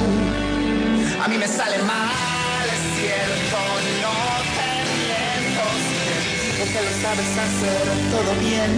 A 1.24 1.28
mí 1.28 1.38
me 1.38 1.48
sale 1.48 1.78
mal, 1.80 2.66
es 2.76 2.84
cierto, 2.98 3.58
no 4.04 4.16
te 4.58 4.72
miento. 5.00 5.64
Porque 6.60 6.80
lo 6.88 6.92
sabes 7.04 7.32
hacer 7.46 7.84
todo 8.16 8.32
bien. 8.40 8.72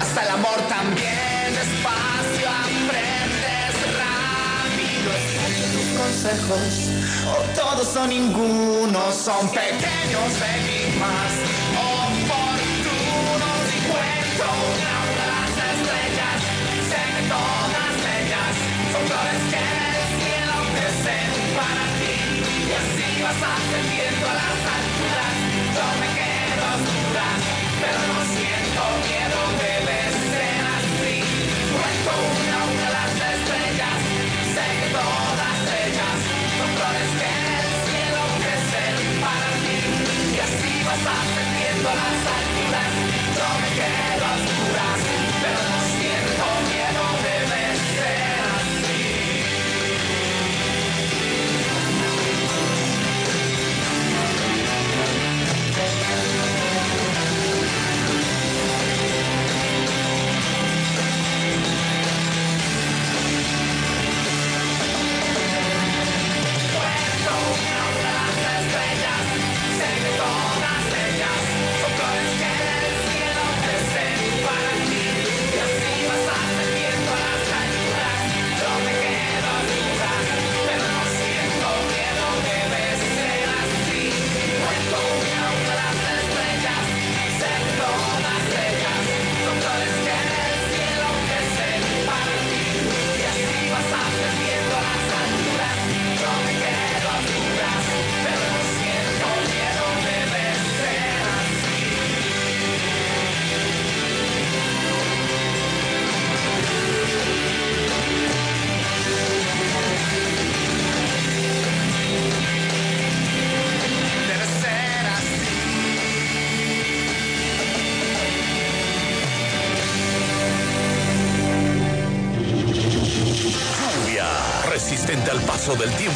Hasta 0.00 0.22
el 0.22 0.30
amor 0.30 0.58
también, 0.68 1.46
despacio 1.60 2.48
aprendes 2.64 3.74
rápido. 4.02 5.08
Escucho 5.22 5.64
tus 5.74 5.88
consejos, 6.00 6.70
o 7.32 7.36
todos 7.60 7.96
o 7.96 8.06
ninguno, 8.06 9.12
son 9.12 9.48
pequeños 9.50 10.30
enigmas 10.56 11.67
si 22.94 23.22
vas 23.22 23.40
ascendiendo 23.42 24.24
a 24.28 24.34
las 24.40 24.58
alturas, 24.76 25.34
yo 25.74 25.86
me 26.00 26.08
quedo 26.18 26.64
oscura, 26.78 27.28
pero 27.82 27.98
no 28.10 28.20
siento 28.34 28.82
miedo 29.06 29.40
de 29.62 29.72
verse 29.88 30.46
así. 30.76 31.16
Cuento 31.72 32.12
una 32.38 32.56
a 32.58 32.66
una 32.72 32.88
las 32.96 33.14
estrellas, 33.34 33.98
sé 34.54 34.66
que 34.80 34.88
todas 34.96 35.58
ellas 35.84 36.16
son 36.56 36.70
flores 36.76 37.10
que 37.20 37.32
el 37.58 37.68
cielo 37.86 38.22
crecen 38.42 38.96
para 39.22 39.48
ti, 39.64 39.78
y 40.34 40.38
así 40.46 40.72
vas 40.86 41.04
ascendiendo 41.18 41.88
a 41.88 41.94
las 41.94 42.18
alturas. 42.26 42.47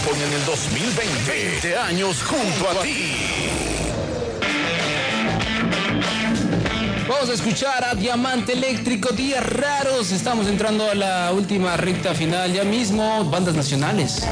Lincoln 0.02 0.22
en 0.22 0.32
el 0.32 0.44
2020. 0.44 1.32
20 1.32 1.76
años 1.76 2.22
junto 2.22 2.70
a 2.70 2.82
ti. 2.82 3.16
Vamos 7.08 7.28
a 7.28 7.34
escuchar 7.34 7.84
a 7.84 7.94
Diamante 7.94 8.52
Eléctrico, 8.52 9.12
Días 9.12 9.44
Raros. 9.44 10.12
Estamos 10.12 10.46
entrando 10.48 10.88
a 10.88 10.94
la 10.94 11.32
última 11.32 11.76
recta 11.76 12.14
final 12.14 12.52
ya 12.52 12.64
mismo. 12.64 13.24
Bandas 13.24 13.54
nacionales. 13.54 14.22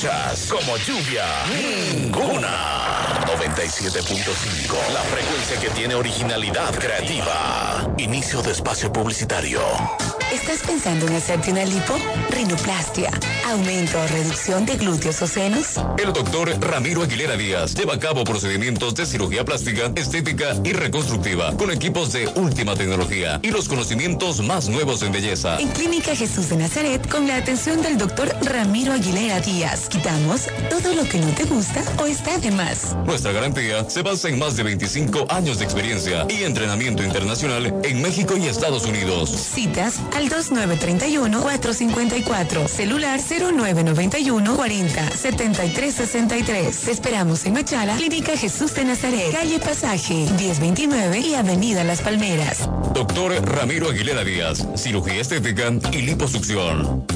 Como 0.00 0.78
lluvia, 0.78 1.26
ninguna. 1.50 3.20
97.5. 3.26 4.74
La 4.94 5.02
frecuencia 5.02 5.60
que 5.60 5.68
tiene 5.70 5.94
originalidad 5.94 6.74
creativa. 6.74 7.86
Inicio 7.98 8.40
de 8.40 8.52
espacio 8.52 8.90
publicitario. 8.90 9.60
¿Estás 10.32 10.62
pensando 10.62 11.08
en 11.08 11.16
hacerte 11.16 11.50
una 11.50 11.64
lipo? 11.64 11.96
Rinoplastia. 12.30 13.10
¿Aumento 13.48 14.00
o 14.00 14.06
reducción 14.06 14.64
de 14.64 14.76
glúteos 14.76 15.20
o 15.22 15.26
senos? 15.26 15.74
El 15.98 16.12
doctor 16.12 16.48
Ramiro 16.60 17.02
Aguilera 17.02 17.36
Díaz 17.36 17.74
lleva 17.74 17.94
a 17.94 17.98
cabo 17.98 18.22
procedimientos 18.22 18.94
de 18.94 19.06
cirugía 19.06 19.44
plástica, 19.44 19.90
estética 19.96 20.54
y 20.62 20.72
reconstructiva 20.72 21.56
con 21.56 21.72
equipos 21.72 22.12
de 22.12 22.28
última 22.36 22.76
tecnología 22.76 23.40
y 23.42 23.50
los 23.50 23.68
conocimientos 23.68 24.40
más 24.40 24.68
nuevos 24.68 25.02
en 25.02 25.10
belleza. 25.10 25.58
En 25.58 25.66
Clínica 25.70 26.14
Jesús 26.14 26.48
de 26.48 26.58
Nazaret, 26.58 27.08
con 27.10 27.26
la 27.26 27.34
atención 27.34 27.82
del 27.82 27.98
doctor 27.98 28.32
Ramiro 28.42 28.92
Aguilera 28.92 29.40
Díaz, 29.40 29.88
quitamos 29.88 30.46
todo 30.70 30.94
lo 30.94 31.02
que 31.04 31.18
no 31.18 31.26
te 31.34 31.42
gusta 31.42 31.82
o 31.98 32.06
está 32.06 32.38
de 32.38 32.52
más. 32.52 32.94
Nuestra 33.04 33.32
garantía 33.32 33.90
se 33.90 34.02
basa 34.02 34.28
en 34.28 34.38
más 34.38 34.56
de 34.56 34.62
25 34.62 35.26
años 35.28 35.58
de 35.58 35.64
experiencia 35.64 36.24
y 36.28 36.44
entrenamiento 36.44 37.02
internacional 37.02 37.74
en 37.82 38.00
México 38.00 38.36
y 38.36 38.46
Estados 38.46 38.86
Unidos. 38.86 39.30
Citas 39.30 39.98
al 40.20 40.28
2931-454, 40.28 42.68
celular 42.68 43.18
0991 43.20 44.54
40 44.54 45.10
73 45.10 45.94
63. 45.94 46.76
Te 46.76 46.90
esperamos 46.90 47.46
en 47.46 47.54
Machala, 47.54 47.96
Clínica 47.96 48.36
Jesús 48.36 48.74
de 48.74 48.84
Nazaret, 48.84 49.32
calle 49.32 49.58
Pasaje, 49.58 50.26
1029 50.38 51.20
y 51.20 51.34
Avenida 51.34 51.84
Las 51.84 52.02
Palmeras. 52.02 52.68
Doctor 52.92 53.32
Ramiro 53.46 53.88
Aguilera 53.88 54.22
Díaz, 54.22 54.66
cirugía 54.76 55.22
estética 55.22 55.72
y 55.92 56.02
liposucción. 56.02 57.06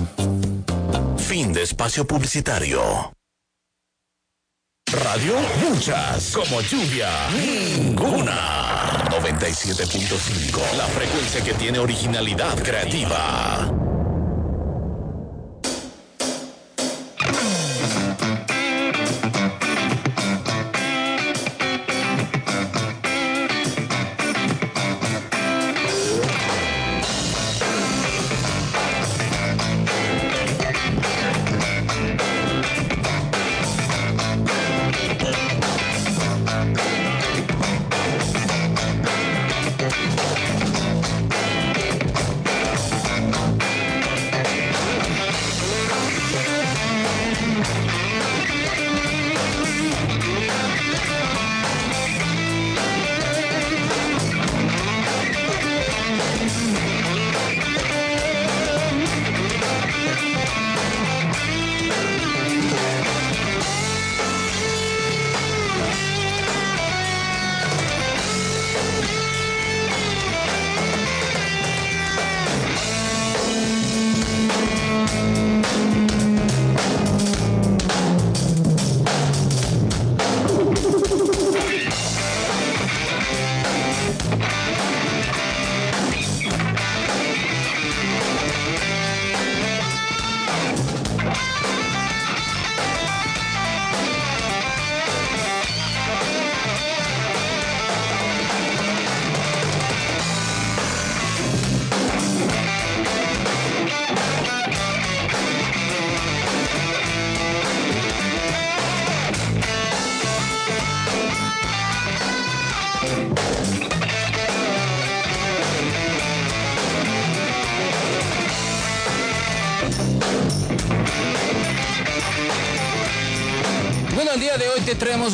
Fin 1.19 1.53
de 1.53 1.63
espacio 1.63 2.07
publicitario. 2.07 3.13
Radio, 4.87 5.35
muchas. 5.69 6.31
Como 6.31 6.63
lluvia, 6.63 7.11
ninguna. 7.33 8.94
97.5. 9.21 10.77
La 10.77 10.87
frecuencia 10.87 11.43
que 11.45 11.55
tiene 11.55 11.79
originalidad 11.79 12.61
creativa. 12.63 13.84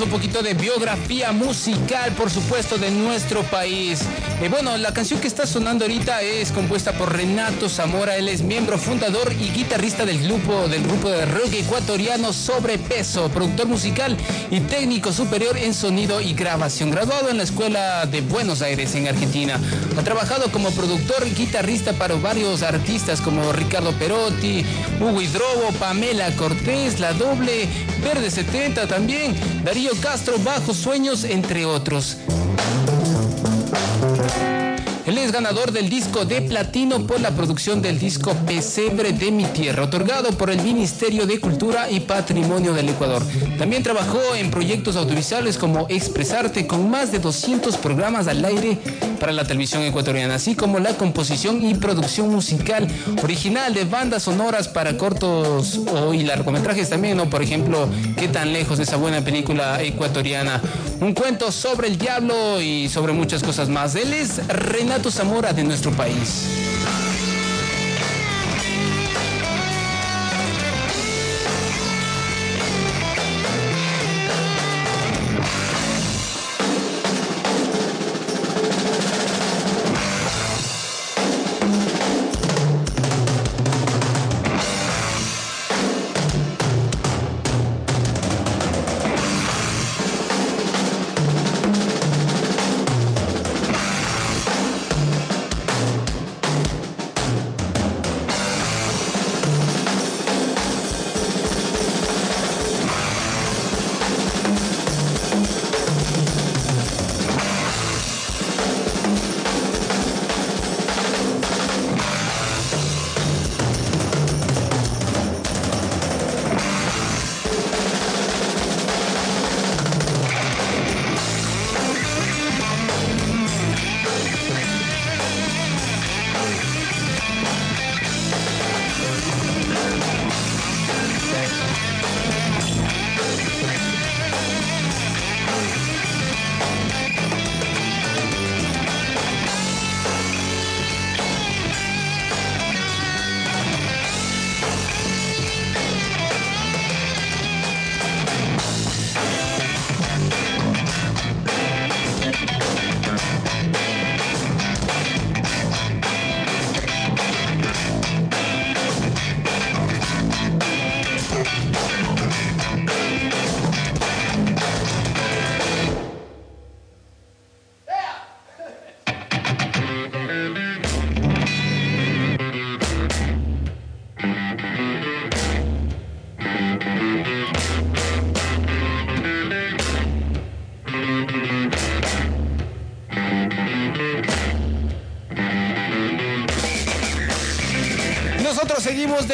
Un 0.00 0.08
poquito 0.08 0.42
de 0.42 0.54
biografía 0.54 1.32
musical, 1.32 2.12
por 2.12 2.30
supuesto, 2.30 2.78
de 2.78 2.90
nuestro 2.90 3.42
país. 3.42 4.00
Eh, 4.42 4.48
bueno, 4.48 4.78
la 4.78 4.94
canción 4.94 5.20
que 5.20 5.28
está 5.28 5.46
sonando 5.46 5.84
ahorita 5.84 6.22
es 6.22 6.50
compuesta 6.50 6.92
por 6.92 7.14
Renato 7.14 7.68
Zamora. 7.68 8.16
Él 8.16 8.26
es 8.26 8.40
miembro 8.40 8.78
fundador 8.78 9.34
y 9.34 9.50
guitarrista 9.50 10.06
del 10.06 10.22
grupo, 10.22 10.66
del 10.66 10.82
grupo 10.82 11.10
de 11.10 11.26
rock 11.26 11.52
ecuatoriano 11.52 12.32
Sobrepeso, 12.32 13.28
productor 13.28 13.66
musical 13.66 14.16
y 14.50 14.60
técnico 14.60 15.12
superior 15.12 15.58
en 15.58 15.74
sonido 15.74 16.22
y 16.22 16.32
grabación. 16.32 16.90
Graduado 16.90 17.28
en 17.28 17.36
la 17.36 17.42
Escuela 17.42 18.06
de 18.06 18.22
Buenos 18.22 18.62
Aires, 18.62 18.94
en 18.94 19.08
Argentina. 19.08 19.60
Ha 19.98 20.02
trabajado 20.02 20.50
como 20.50 20.70
productor 20.70 21.26
y 21.26 21.34
guitarrista 21.34 21.92
para 21.92 22.14
varios 22.14 22.62
artistas 22.62 23.20
como 23.20 23.52
Ricardo 23.52 23.92
Perotti, 23.92 24.64
Hugo 25.00 25.20
Hidrobo, 25.20 25.70
Pamela 25.78 26.34
Cortés, 26.36 26.98
La 26.98 27.12
Doble, 27.12 27.68
Verde 28.02 28.30
70 28.30 28.88
también, 28.88 29.34
Darío 29.64 29.90
Castro, 30.00 30.38
Bajos 30.38 30.78
Sueños, 30.78 31.24
entre 31.24 31.66
otros. 31.66 32.16
Es 35.20 35.32
ganador 35.32 35.70
del 35.70 35.90
disco 35.90 36.24
de 36.24 36.40
platino 36.40 37.06
por 37.06 37.20
la 37.20 37.30
producción 37.30 37.82
del 37.82 37.98
disco 37.98 38.34
Pesebre 38.46 39.12
de 39.12 39.30
mi 39.30 39.44
Tierra, 39.44 39.84
otorgado 39.84 40.30
por 40.30 40.48
el 40.48 40.62
Ministerio 40.62 41.26
de 41.26 41.38
Cultura 41.38 41.90
y 41.90 42.00
Patrimonio 42.00 42.72
del 42.72 42.88
Ecuador. 42.88 43.22
También 43.60 43.82
trabajó 43.82 44.18
en 44.34 44.50
proyectos 44.50 44.96
audiovisuales 44.96 45.58
como 45.58 45.84
Expresarte, 45.90 46.66
con 46.66 46.88
más 46.88 47.12
de 47.12 47.18
200 47.18 47.76
programas 47.76 48.26
al 48.26 48.42
aire 48.42 48.78
para 49.20 49.32
la 49.32 49.44
televisión 49.44 49.82
ecuatoriana, 49.82 50.36
así 50.36 50.54
como 50.54 50.78
la 50.78 50.94
composición 50.94 51.62
y 51.62 51.74
producción 51.74 52.30
musical 52.30 52.88
original 53.22 53.74
de 53.74 53.84
bandas 53.84 54.22
sonoras 54.22 54.66
para 54.66 54.96
cortos 54.96 55.78
o, 55.92 56.14
y 56.14 56.22
largometrajes 56.22 56.88
también, 56.88 57.18
¿no? 57.18 57.28
Por 57.28 57.42
ejemplo, 57.42 57.86
¿Qué 58.16 58.28
tan 58.28 58.54
lejos 58.54 58.78
de 58.78 58.84
esa 58.84 58.96
buena 58.96 59.20
película 59.20 59.82
ecuatoriana? 59.82 60.62
Un 61.00 61.12
cuento 61.12 61.52
sobre 61.52 61.88
el 61.88 61.98
diablo 61.98 62.62
y 62.62 62.88
sobre 62.88 63.12
muchas 63.12 63.42
cosas 63.42 63.68
más. 63.68 63.94
Él 63.94 64.14
es 64.14 64.46
Renato 64.48 65.10
Zamora 65.10 65.52
de 65.52 65.64
nuestro 65.64 65.90
país. 65.92 66.69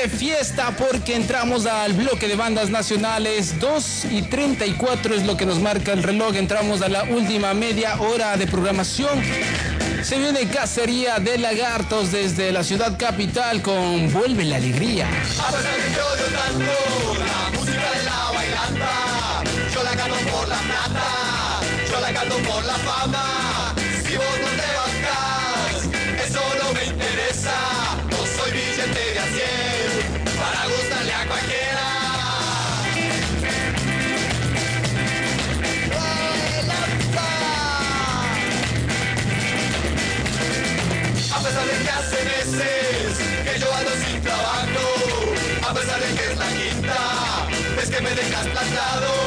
fiesta 0.09 0.75
porque 0.77 1.15
entramos 1.15 1.67
al 1.67 1.93
bloque 1.93 2.29
de 2.29 2.37
bandas 2.37 2.71
nacionales. 2.71 3.59
2 3.61 4.07
y 4.11 4.23
34 4.23 5.15
es 5.15 5.25
lo 5.25 5.37
que 5.37 5.47
nos 5.47 5.61
marca 5.61 5.93
el 5.93 6.03
reloj. 6.03 6.37
Entramos 6.37 6.83
a 6.83 6.89
la 6.89 7.05
última 7.05 7.55
media 7.55 8.01
hora 8.01 8.37
de 8.37 8.47
programación. 8.47 9.21
Se 10.03 10.19
viene 10.19 10.49
cacería 10.49 11.19
de 11.19 11.39
lagartos 11.39 12.13
desde 12.13 12.53
la 12.53 12.63
ciudad 12.63 12.97
capital 12.97 13.63
con 13.63 14.13
Vuelve 14.13 14.45
la 14.45 14.57
Alegría. 14.57 15.09
Por 22.47 22.65
la 22.65 22.75
fama. 22.75 23.46
me 48.07 48.15
dejas 48.15 48.47
plantado. 48.47 49.26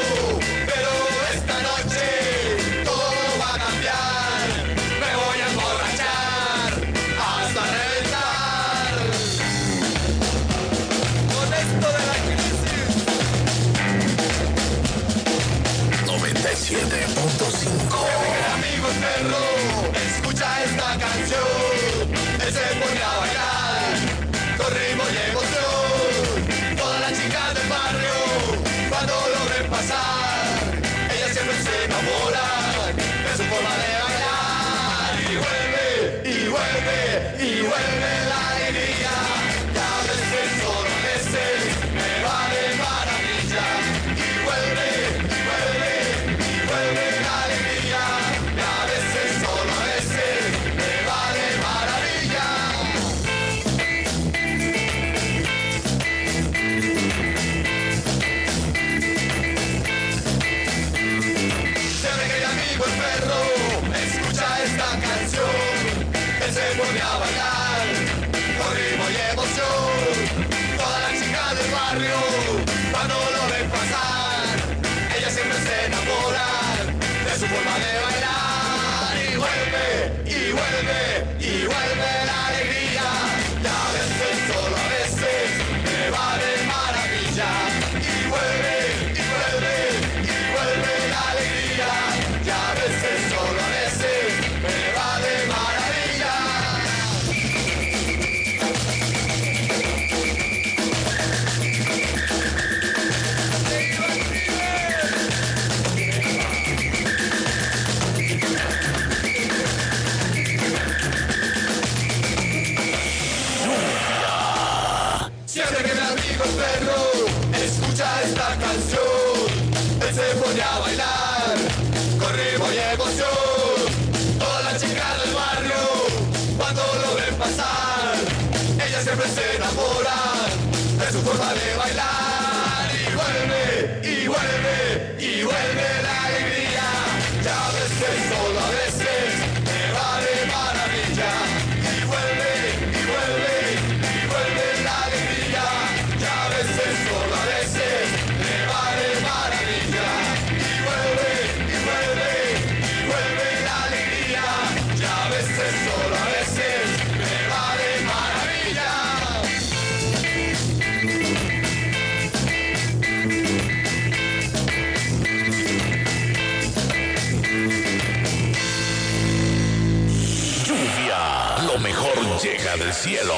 cielo. 172.99 173.33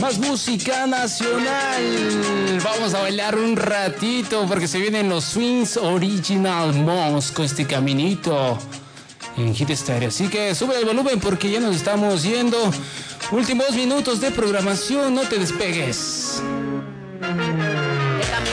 Más 0.00 0.18
música 0.18 0.86
nacional. 0.86 2.60
Vamos 2.64 2.94
a 2.94 3.02
bailar 3.02 3.36
un 3.36 3.56
ratito 3.56 4.46
porque 4.48 4.66
se 4.66 4.78
vienen 4.78 5.08
los 5.08 5.24
Swings 5.24 5.76
Original 5.76 6.74
Moms 6.74 7.30
con 7.30 7.44
este 7.44 7.66
caminito 7.66 8.58
en 9.36 9.54
Hit 9.54 9.70
Stereo. 9.70 10.08
Así 10.08 10.28
que 10.28 10.56
sube 10.56 10.76
el 10.76 10.84
volumen 10.84 11.20
porque 11.20 11.50
ya 11.50 11.60
nos 11.60 11.76
estamos 11.76 12.24
yendo. 12.24 12.58
Últimos 13.30 13.70
minutos 13.72 14.20
de 14.20 14.32
programación, 14.32 15.14
no 15.14 15.22
te 15.22 15.38
despegues. 15.38 16.42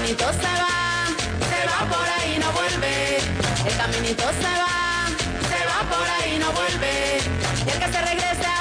El 0.05 0.15
caminito 0.15 0.33
se 0.33 0.53
va, 0.61 1.07
se 1.49 1.65
va 1.65 1.79
por 1.89 2.07
ahí 2.07 2.37
no 2.37 2.51
vuelve. 2.51 3.17
El 3.65 3.75
caminito 3.75 4.23
se 4.39 4.51
va, 4.61 5.07
se 5.49 5.65
va 5.65 5.79
por 5.89 6.07
ahí 6.07 6.37
no 6.37 6.51
vuelve. 6.51 7.17
Y 7.65 7.69
el 7.71 7.79
que 7.79 7.91
se 7.91 8.01
regresa 8.03 8.54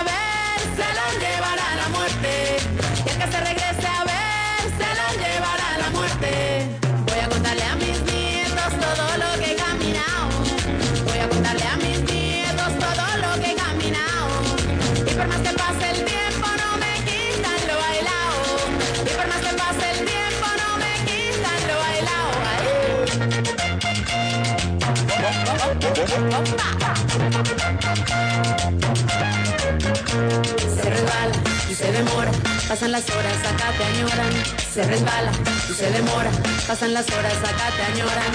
Pasan 32.75 32.91
las 32.91 33.09
horas, 33.09 33.39
acá 33.39 33.71
te 33.79 33.85
añoran. 33.85 34.33
Se 34.75 34.83
resbala 34.83 35.31
y 35.71 35.75
se 35.75 35.93
demora. 35.93 36.29
Pasan 36.67 36.93
las 36.93 37.09
horas, 37.09 37.35
acá 37.39 37.71
te 37.77 37.83
añoran. 37.93 38.33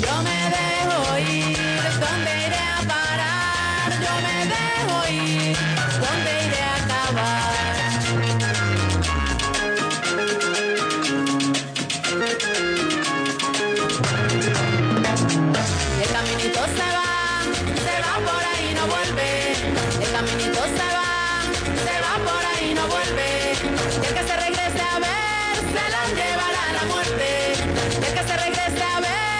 Yo 0.00 0.22
me 0.24 0.50
dejo 0.56 1.18
ir, 1.18 1.56
¿dónde 2.00 2.30
iré 2.46 2.58
a 2.58 2.82
parar? 2.88 3.92
Yo 4.02 4.12
me 4.26 4.38
dejo 4.50 4.96
ir, 5.12 5.56
¿dónde 6.02 6.30
iré 6.46 6.62
a 6.62 6.74
acabar? 6.82 7.54
El 16.02 16.08
caminito 16.10 16.60
se 16.76 16.86
va, 16.96 17.10
se 17.86 17.94
va 18.02 18.14
por 18.26 18.42
ahí 18.52 18.74
no 18.74 18.84
vuelve. 18.88 19.30
El 20.04 20.10
caminito 20.10 20.62
se 20.64 20.94
va 20.94 20.99
se 21.86 21.96
va 22.04 22.14
por 22.28 22.44
ahí 22.52 22.74
no 22.74 22.86
vuelve. 22.86 23.52
Y 24.02 24.06
el 24.06 24.14
que 24.14 24.24
se 24.28 24.36
regrese 24.36 24.82
a 24.82 24.98
ver, 25.06 25.56
se 25.74 25.84
la 25.94 26.02
llevará 26.18 26.62
a 26.70 26.72
la 26.78 26.84
muerte. 26.92 27.28
Y 28.00 28.04
el 28.04 28.14
que 28.14 28.24
se 28.28 28.36
regrese 28.36 28.82
a 28.82 29.00
ver. 29.00 29.39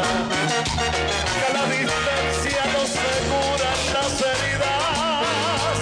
que 0.00 1.48
la 1.52 1.64
distancia 1.66 2.62
no 2.72 2.82
se 2.86 3.08
curan 3.28 3.80
las 3.94 4.12
heridas 4.30 5.76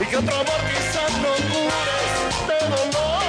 y 0.00 0.04
que 0.06 0.16
otro 0.16 0.34
amor 0.34 0.60
quizás 0.70 1.12
no 1.24 1.32
cure 1.50 1.96
este 2.30 2.58
dolor. 2.74 3.26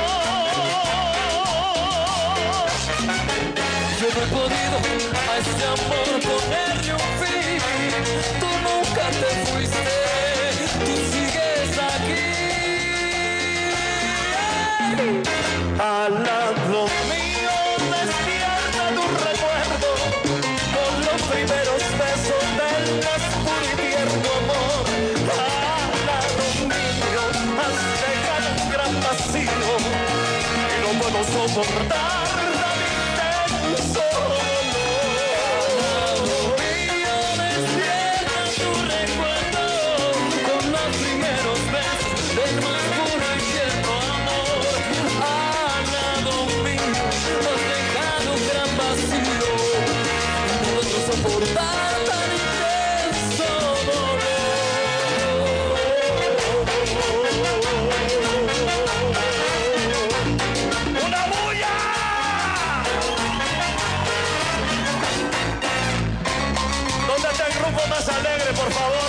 Yo 3.99 4.07
no 4.13 4.19
he 4.23 4.27
podido 4.27 4.77
a 5.29 5.37
este 5.37 5.63
amor 5.75 6.07
ponerle 6.21 6.91
un 6.93 7.09
fin, 7.21 7.59
tú 8.39 8.49
nunca 8.67 9.03
te 9.09 9.29
fuiste. 9.51 9.96
por 68.67 68.73
favor. 68.73 69.06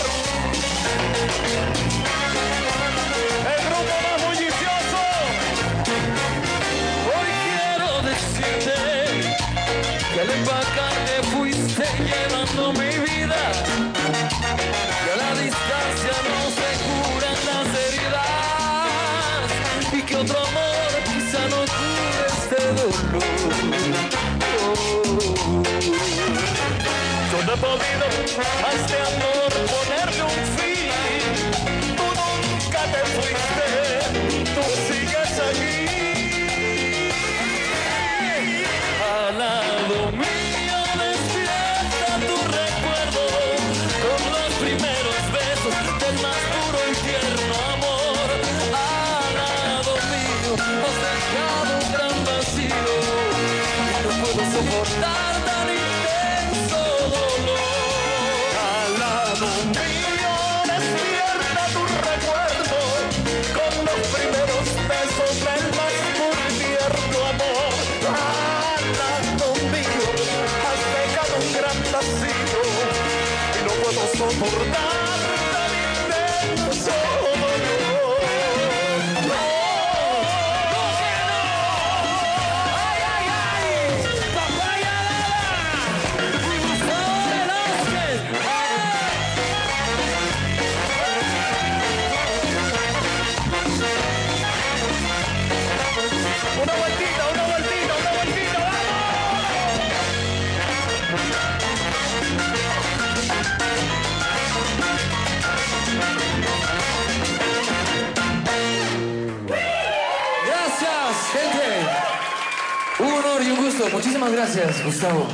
Muchísimas 113.93 114.33
gracias, 114.33 114.85
Gustavo. 114.85 115.29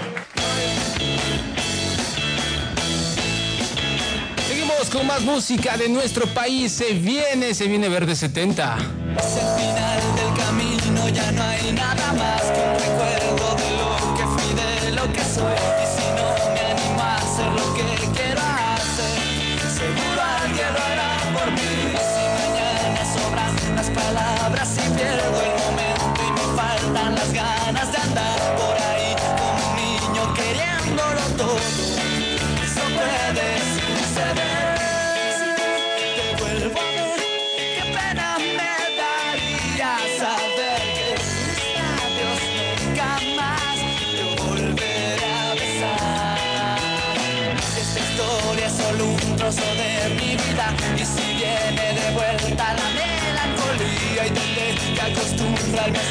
Seguimos 4.46 4.90
con 4.90 5.06
más 5.06 5.22
música 5.22 5.78
de 5.78 5.88
nuestro 5.88 6.26
país. 6.26 6.72
Se 6.72 6.92
viene, 6.92 7.54
se 7.54 7.66
viene 7.66 7.88
Verde 7.88 8.14
70. 8.14 8.76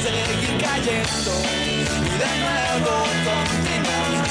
seguir 0.04 0.52
cayendo 0.60 1.32
y 1.64 1.66
de 2.20 2.32
nuevo 2.44 2.94
continuar. 3.24 4.28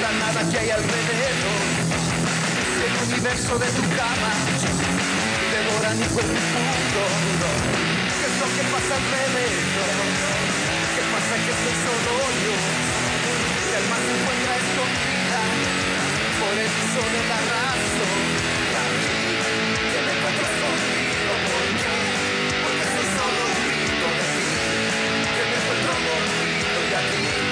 la 0.00 0.12
nada 0.12 0.40
que 0.50 0.58
hay 0.58 0.70
alrededor. 0.70 1.62
El 2.86 2.94
universo 3.08 3.58
de 3.58 3.68
tu 3.76 3.82
cama 3.98 4.32
devora 5.50 5.90
mi 5.94 6.06
cuerpo. 6.14 7.02
¿Qué 8.18 8.26
es 8.30 8.36
lo 8.38 8.48
que 8.54 8.64
pasa 8.72 8.92
alrededor? 9.00 9.94
¿Qué 10.94 11.02
pasa 11.12 11.34
que 11.44 11.52
soy 11.62 11.76
solo 11.82 12.12
yo? 12.44 12.56
Mi 13.66 13.72
alma 13.80 13.96
se 14.04 14.10
encuentra 14.18 14.52
escondida 14.62 15.42
por 16.40 16.54
el 16.64 16.72
uso 16.84 17.02
de 17.14 17.22
la 17.30 17.38
razón. 17.50 18.20
Y 18.70 18.74
a 18.78 18.84
mí, 18.94 19.18
que 19.90 20.00
me 20.06 20.12
encuentro 20.14 20.44
escondido 20.52 21.32
por? 21.46 21.66
Porque 22.62 22.84
soy 22.94 23.06
solo 23.18 23.40
un 23.50 23.60
grito 23.66 24.08
de 24.18 24.26
ti. 24.34 24.46
Que 25.34 25.42
me 25.50 25.56
encuentro 25.58 25.92
dormido 26.06 26.78
y 26.86 26.94
a 26.94 27.02
ti 27.10 27.47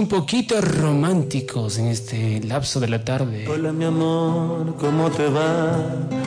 un 0.00 0.08
poquito 0.08 0.58
románticos 0.62 1.76
en 1.78 1.88
este 1.88 2.40
lapso 2.40 2.80
de 2.80 2.88
la 2.88 3.04
tarde. 3.04 3.46
Hola 3.46 3.70
mi 3.70 3.84
amor, 3.84 4.74
¿cómo 4.78 5.10
te 5.10 5.28
va? 5.28 5.76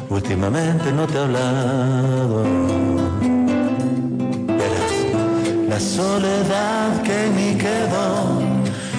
Últimamente 0.09 0.91
no 0.91 1.07
te 1.07 1.15
he 1.15 1.21
hablado. 1.21 2.43
Verás, 4.59 4.93
la 5.67 5.80
soledad 5.80 7.01
que 7.01 7.17
mí 7.36 7.57
quedó 7.57 8.43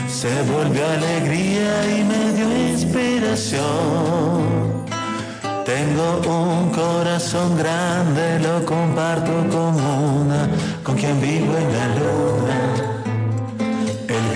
se 0.08 0.32
volvió 0.42 0.84
alegría 0.88 1.70
y 1.96 2.02
me 2.10 2.32
dio 2.32 2.70
inspiración. 2.72 3.62
Tengo 5.64 6.20
un 6.26 6.70
corazón 6.70 7.56
grande, 7.56 8.40
lo 8.40 8.66
comparto 8.66 9.30
con 9.52 9.74
una, 9.76 10.48
con 10.82 10.96
quien 10.96 11.20
vivo 11.20 11.56
en 11.56 11.72
la 11.72 11.86
luna. 11.94 12.63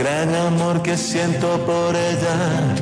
El 0.08 0.30
gran 0.30 0.46
amor 0.46 0.82
que 0.82 0.96
siento 0.96 1.48
por 1.66 1.94
ella 1.94 2.74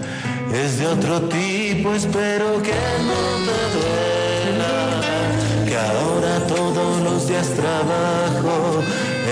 es 0.55 0.79
de 0.79 0.87
otro 0.87 1.23
tipo, 1.23 1.93
espero 1.93 2.63
que 2.63 2.79
no 3.09 3.21
te 3.47 3.59
duela. 3.75 4.75
Que 5.67 5.77
ahora 5.77 6.47
todos 6.47 7.01
los 7.03 7.27
días 7.27 7.49
trabajo, 7.49 8.81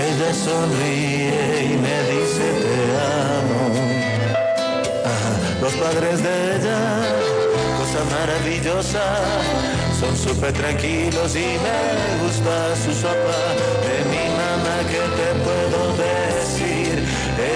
ella 0.06 0.34
sonríe 0.34 1.70
y 1.70 1.76
me 1.84 1.96
dice 2.10 2.46
te 2.64 2.78
amo. 3.38 3.62
Los 5.62 5.72
padres 5.74 6.22
de 6.22 6.56
ella, 6.56 6.80
cosa 7.78 8.00
maravillosa, 8.18 9.04
son 10.00 10.16
súper 10.16 10.52
tranquilos 10.52 11.36
y 11.36 11.46
me 11.64 12.24
gusta 12.24 12.74
su 12.84 12.92
sopa. 12.92 13.40
De 13.86 13.96
mi 14.10 14.24
mamá, 14.40 14.76
que 14.90 15.02
te 15.18 15.28
puedo 15.44 15.96
decir? 15.96 16.23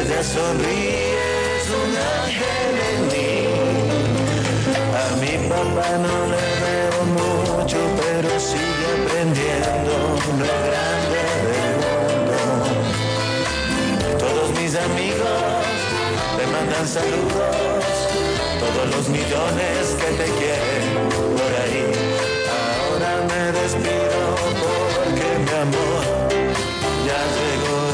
Ella 0.09 0.23
sonríe, 0.25 1.13
es 1.59 1.69
un 1.69 1.93
ángel 2.17 2.75
en 2.89 3.01
mí. 3.13 3.33
A 4.97 5.05
mi 5.21 5.35
papá 5.51 5.89
no 5.99 6.17
le 6.33 6.47
veo 6.65 7.01
mucho, 7.13 7.79
pero 8.01 8.31
sigue 8.41 8.87
aprendiendo 9.03 9.93
lo 10.39 10.55
grande 10.67 11.23
del 11.45 11.77
mundo. 11.85 12.37
Todos 14.19 14.49
mis 14.59 14.73
amigos 14.77 15.41
te 16.39 16.45
mandan 16.47 16.87
saludos, 16.89 17.93
todos 18.61 18.87
los 18.97 19.05
millones 19.11 19.95
que 20.01 20.11
te 20.17 20.27
quieren 20.39 20.87
por 21.37 21.53
ahí. 21.65 21.85
Ahora 22.57 23.13
me 23.29 23.43
despido 23.61 24.21
porque 24.65 25.27
mi 25.45 25.53
amor 25.65 26.03
ya 27.05 27.21
llegó 27.37 27.88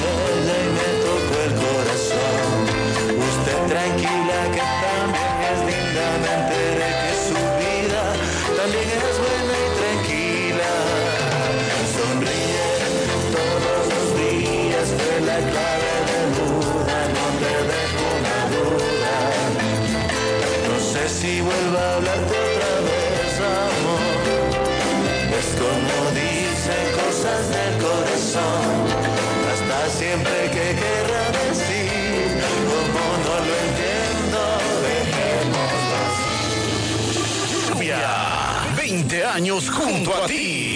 años 39.34 39.68
junto 39.68 40.14
a 40.14 40.26
ti. 40.26 40.73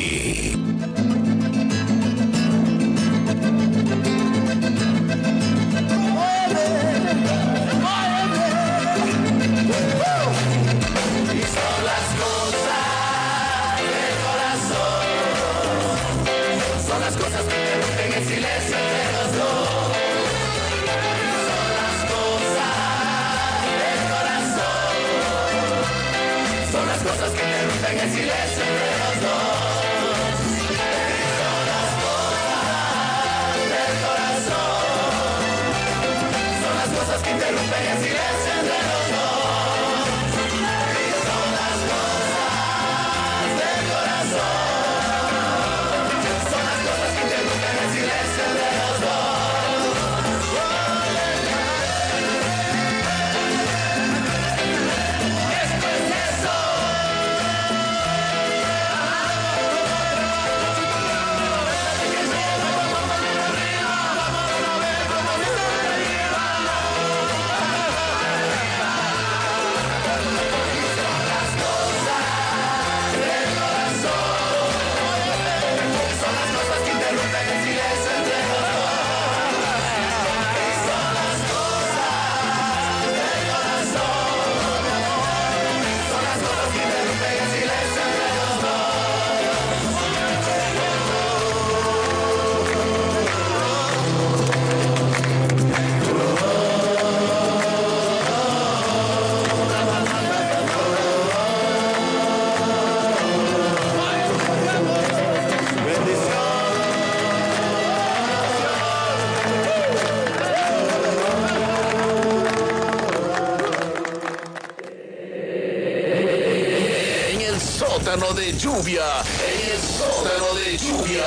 Lluvia. 118.78 119.22
En 119.44 119.70
el 119.72 119.80
sótano 119.80 120.54
de 120.54 120.78
lluvia. 120.78 121.26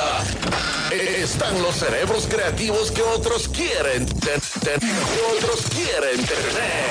Están 0.90 1.60
los 1.60 1.76
cerebros 1.76 2.26
creativos 2.26 2.90
que 2.90 3.02
otros 3.02 3.48
quieren. 3.48 4.06
Que 4.06 5.36
otros 5.36 5.60
quieren 5.74 6.24
tener. 6.24 6.81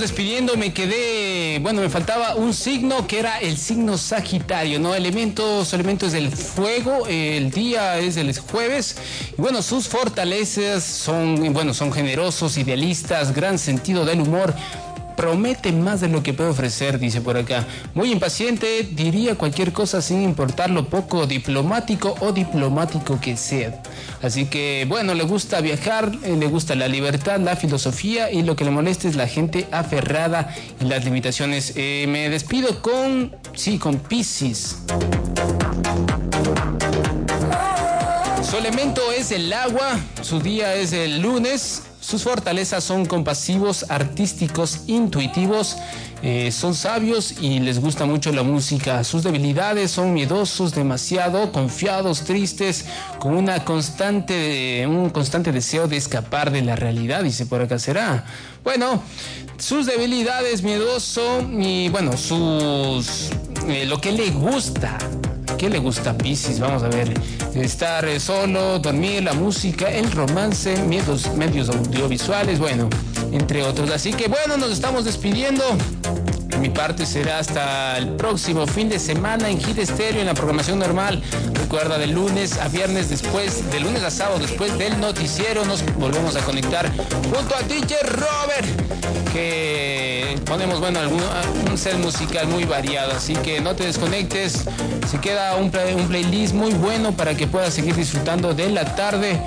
Despidiendo. 0.00 0.56
Me 0.56 0.72
quedé, 0.72 1.58
bueno, 1.60 1.80
me 1.80 1.88
faltaba 1.88 2.34
un 2.34 2.52
signo 2.54 3.06
que 3.06 3.18
era 3.18 3.38
el 3.38 3.56
signo 3.56 3.98
Sagitario, 3.98 4.78
¿no? 4.78 4.94
Elementos, 4.94 5.72
elementos 5.72 6.12
del 6.12 6.30
fuego. 6.30 7.06
El 7.06 7.50
día 7.50 7.98
es 7.98 8.16
el 8.16 8.36
jueves. 8.38 8.96
Y 9.36 9.40
bueno, 9.40 9.62
sus 9.62 9.88
fortalezas 9.88 10.84
son, 10.84 11.52
bueno, 11.52 11.74
son 11.74 11.92
generosos, 11.92 12.56
idealistas, 12.56 13.34
gran 13.34 13.58
sentido 13.58 14.04
del 14.04 14.20
humor. 14.20 14.54
Promete 15.16 15.72
más 15.72 16.00
de 16.00 16.08
lo 16.08 16.22
que 16.22 16.34
puede 16.34 16.50
ofrecer, 16.50 16.98
dice 16.98 17.20
por 17.20 17.36
acá. 17.36 17.66
Muy 17.94 18.12
impaciente, 18.12 18.86
diría 18.92 19.34
cualquier 19.34 19.72
cosa 19.72 20.02
sin 20.02 20.22
importar 20.22 20.70
lo 20.70 20.88
poco 20.88 21.26
diplomático 21.26 22.14
o 22.20 22.32
diplomático 22.32 23.18
que 23.20 23.36
sea. 23.36 23.82
Así 24.22 24.46
que, 24.46 24.84
bueno, 24.88 25.14
le 25.14 25.24
gusta 25.24 25.60
viajar, 25.60 26.12
eh, 26.22 26.36
le 26.36 26.46
gusta 26.46 26.74
la 26.74 26.88
libertad, 26.88 27.40
la 27.40 27.56
filosofía 27.56 28.30
y 28.30 28.42
lo 28.42 28.56
que 28.56 28.64
le 28.64 28.70
molesta 28.70 29.08
es 29.08 29.16
la 29.16 29.26
gente 29.26 29.66
aferrada 29.72 30.54
y 30.80 30.84
las 30.84 31.04
limitaciones. 31.04 31.72
Eh, 31.76 32.06
me 32.08 32.28
despido 32.28 32.82
con, 32.82 33.34
sí, 33.54 33.78
con 33.78 33.98
Pisces. 33.98 34.76
Su 38.48 38.56
elemento 38.58 39.00
es 39.10 39.32
el 39.32 39.52
agua, 39.52 39.98
su 40.22 40.38
día 40.38 40.74
es 40.76 40.92
el 40.92 41.20
lunes, 41.20 41.82
sus 42.06 42.22
fortalezas 42.22 42.84
son 42.84 43.04
compasivos, 43.04 43.84
artísticos, 43.88 44.82
intuitivos, 44.86 45.76
eh, 46.22 46.52
son 46.52 46.76
sabios 46.76 47.34
y 47.40 47.58
les 47.58 47.80
gusta 47.80 48.06
mucho 48.06 48.30
la 48.30 48.44
música. 48.44 49.02
Sus 49.02 49.24
debilidades 49.24 49.90
son 49.90 50.14
miedosos, 50.14 50.72
demasiado 50.72 51.50
confiados, 51.50 52.20
tristes, 52.20 52.84
con 53.18 53.44
constante, 53.64 54.86
un 54.86 55.10
constante 55.10 55.50
deseo 55.50 55.88
de 55.88 55.96
escapar 55.96 56.52
de 56.52 56.62
la 56.62 56.76
realidad, 56.76 57.24
dice 57.24 57.44
por 57.44 57.60
acá 57.60 57.80
será. 57.80 58.24
Bueno, 58.62 59.02
sus 59.58 59.86
debilidades, 59.86 60.62
miedoso 60.62 61.42
y 61.58 61.88
bueno, 61.88 62.16
sus 62.16 63.30
eh, 63.66 63.84
lo 63.84 64.00
que 64.00 64.12
le 64.12 64.30
gusta. 64.30 64.96
¿Qué 65.58 65.70
le 65.70 65.78
gusta 65.78 66.10
a 66.10 66.18
Pisces? 66.18 66.60
Vamos 66.60 66.82
a 66.82 66.88
ver. 66.88 67.14
Estar 67.54 68.04
eh, 68.04 68.20
solo, 68.20 68.78
dormir, 68.78 69.22
la 69.22 69.32
música, 69.32 69.88
el 69.88 70.10
romance, 70.12 70.76
medios, 70.82 71.32
medios 71.34 71.70
audiovisuales, 71.70 72.58
bueno, 72.58 72.90
entre 73.32 73.62
otros. 73.62 73.90
Así 73.90 74.12
que 74.12 74.28
bueno, 74.28 74.58
nos 74.58 74.70
estamos 74.70 75.04
despidiendo. 75.06 75.64
De 76.48 76.58
mi 76.58 76.68
parte 76.68 77.06
será 77.06 77.38
hasta 77.38 77.96
el 77.96 78.16
próximo 78.16 78.66
fin 78.66 78.88
de 78.88 78.98
semana 78.98 79.48
en 79.48 79.58
Hit 79.58 79.78
Stereo 79.78 80.20
en 80.20 80.26
la 80.26 80.34
programación 80.34 80.78
normal. 80.78 81.22
Recuerda 81.54 81.98
de 81.98 82.06
lunes 82.06 82.58
a 82.58 82.68
viernes 82.68 83.08
después, 83.08 83.70
de 83.70 83.80
lunes 83.80 84.02
a 84.02 84.10
sábado 84.10 84.38
después 84.38 84.76
del 84.78 85.00
noticiero 85.00 85.64
nos 85.64 85.84
volvemos 85.96 86.36
a 86.36 86.40
conectar 86.40 86.90
junto 86.94 87.56
a 87.56 87.62
DJ 87.62 87.96
Robert 88.04 89.32
que 89.32 90.05
ponemos 90.44 90.80
bueno 90.80 91.00
algún, 91.00 91.22
un 91.70 91.78
set 91.78 91.98
musical 91.98 92.46
muy 92.48 92.64
variado, 92.64 93.12
así 93.12 93.34
que 93.34 93.60
no 93.60 93.74
te 93.74 93.84
desconectes. 93.84 94.64
Se 95.10 95.18
queda 95.20 95.56
un, 95.56 95.72
un 95.96 96.08
playlist 96.08 96.54
muy 96.54 96.72
bueno 96.74 97.12
para 97.12 97.36
que 97.36 97.46
puedas 97.46 97.74
seguir 97.74 97.94
disfrutando 97.94 98.54
de 98.54 98.70
la 98.70 98.96
tarde. 98.96 99.40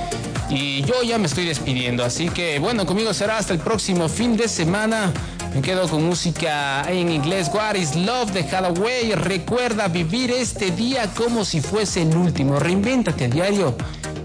Y 0.50 0.82
yo 0.84 1.04
ya 1.04 1.20
me 1.20 1.28
estoy 1.28 1.46
despidiendo, 1.46 2.04
así 2.04 2.30
que 2.30 2.58
bueno, 2.60 2.86
conmigo 2.86 3.14
será 3.14 3.38
hasta 3.38 3.54
el 3.54 3.60
próximo 3.60 4.10
fin 4.10 4.36
de 4.36 4.48
semana. 4.48 5.14
Me 5.54 5.62
quedo 5.62 5.88
con 5.88 6.04
música 6.04 6.84
en 6.88 7.10
inglés. 7.10 7.50
What 7.54 7.76
is 7.76 7.96
Love 7.96 8.32
de 8.32 8.42
Hathaway. 8.42 9.14
Recuerda 9.14 9.88
vivir 9.88 10.32
este 10.32 10.70
día 10.72 11.08
como 11.16 11.44
si 11.44 11.60
fuese 11.60 12.04
el 12.04 12.16
último. 12.16 12.60
Reinvéntate 12.60 13.26
a 13.26 13.28
diario. 13.28 13.76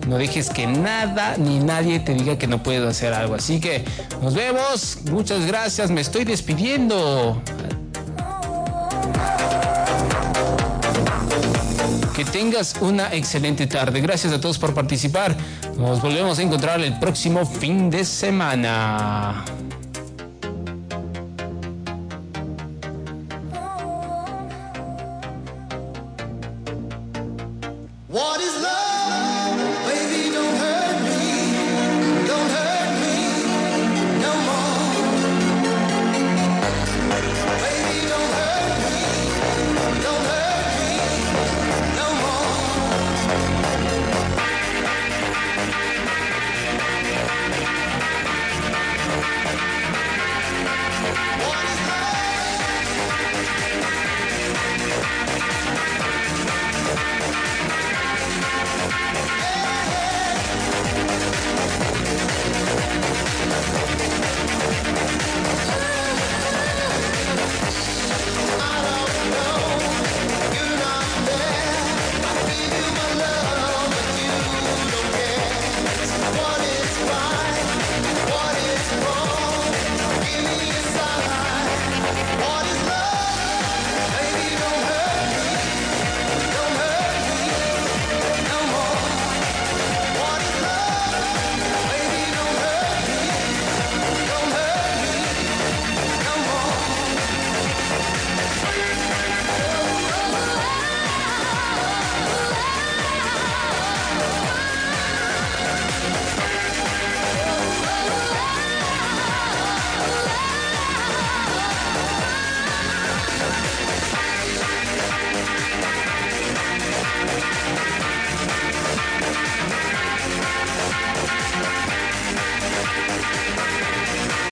No 0.08 0.18
dejes 0.18 0.50
que 0.50 0.66
nada 0.66 1.36
ni 1.38 1.58
nadie 1.58 1.98
te 2.00 2.14
diga 2.14 2.36
que 2.36 2.46
no 2.46 2.62
puedo 2.62 2.88
hacer 2.88 3.14
algo. 3.14 3.34
Así 3.34 3.60
que 3.60 3.84
nos 4.22 4.34
vemos. 4.34 4.98
Muchas 5.10 5.46
gracias. 5.46 5.90
Me 5.90 6.00
estoy 6.00 6.24
despidiendo. 6.24 7.40
Que 12.14 12.24
tengas 12.24 12.76
una 12.80 13.12
excelente 13.12 13.66
tarde. 13.66 14.00
Gracias 14.00 14.32
a 14.32 14.40
todos 14.40 14.58
por 14.58 14.74
participar. 14.74 15.36
Nos 15.76 16.00
volvemos 16.00 16.38
a 16.38 16.42
encontrar 16.42 16.80
el 16.80 16.98
próximo 16.98 17.44
fin 17.44 17.90
de 17.90 18.04
semana. 18.04 19.44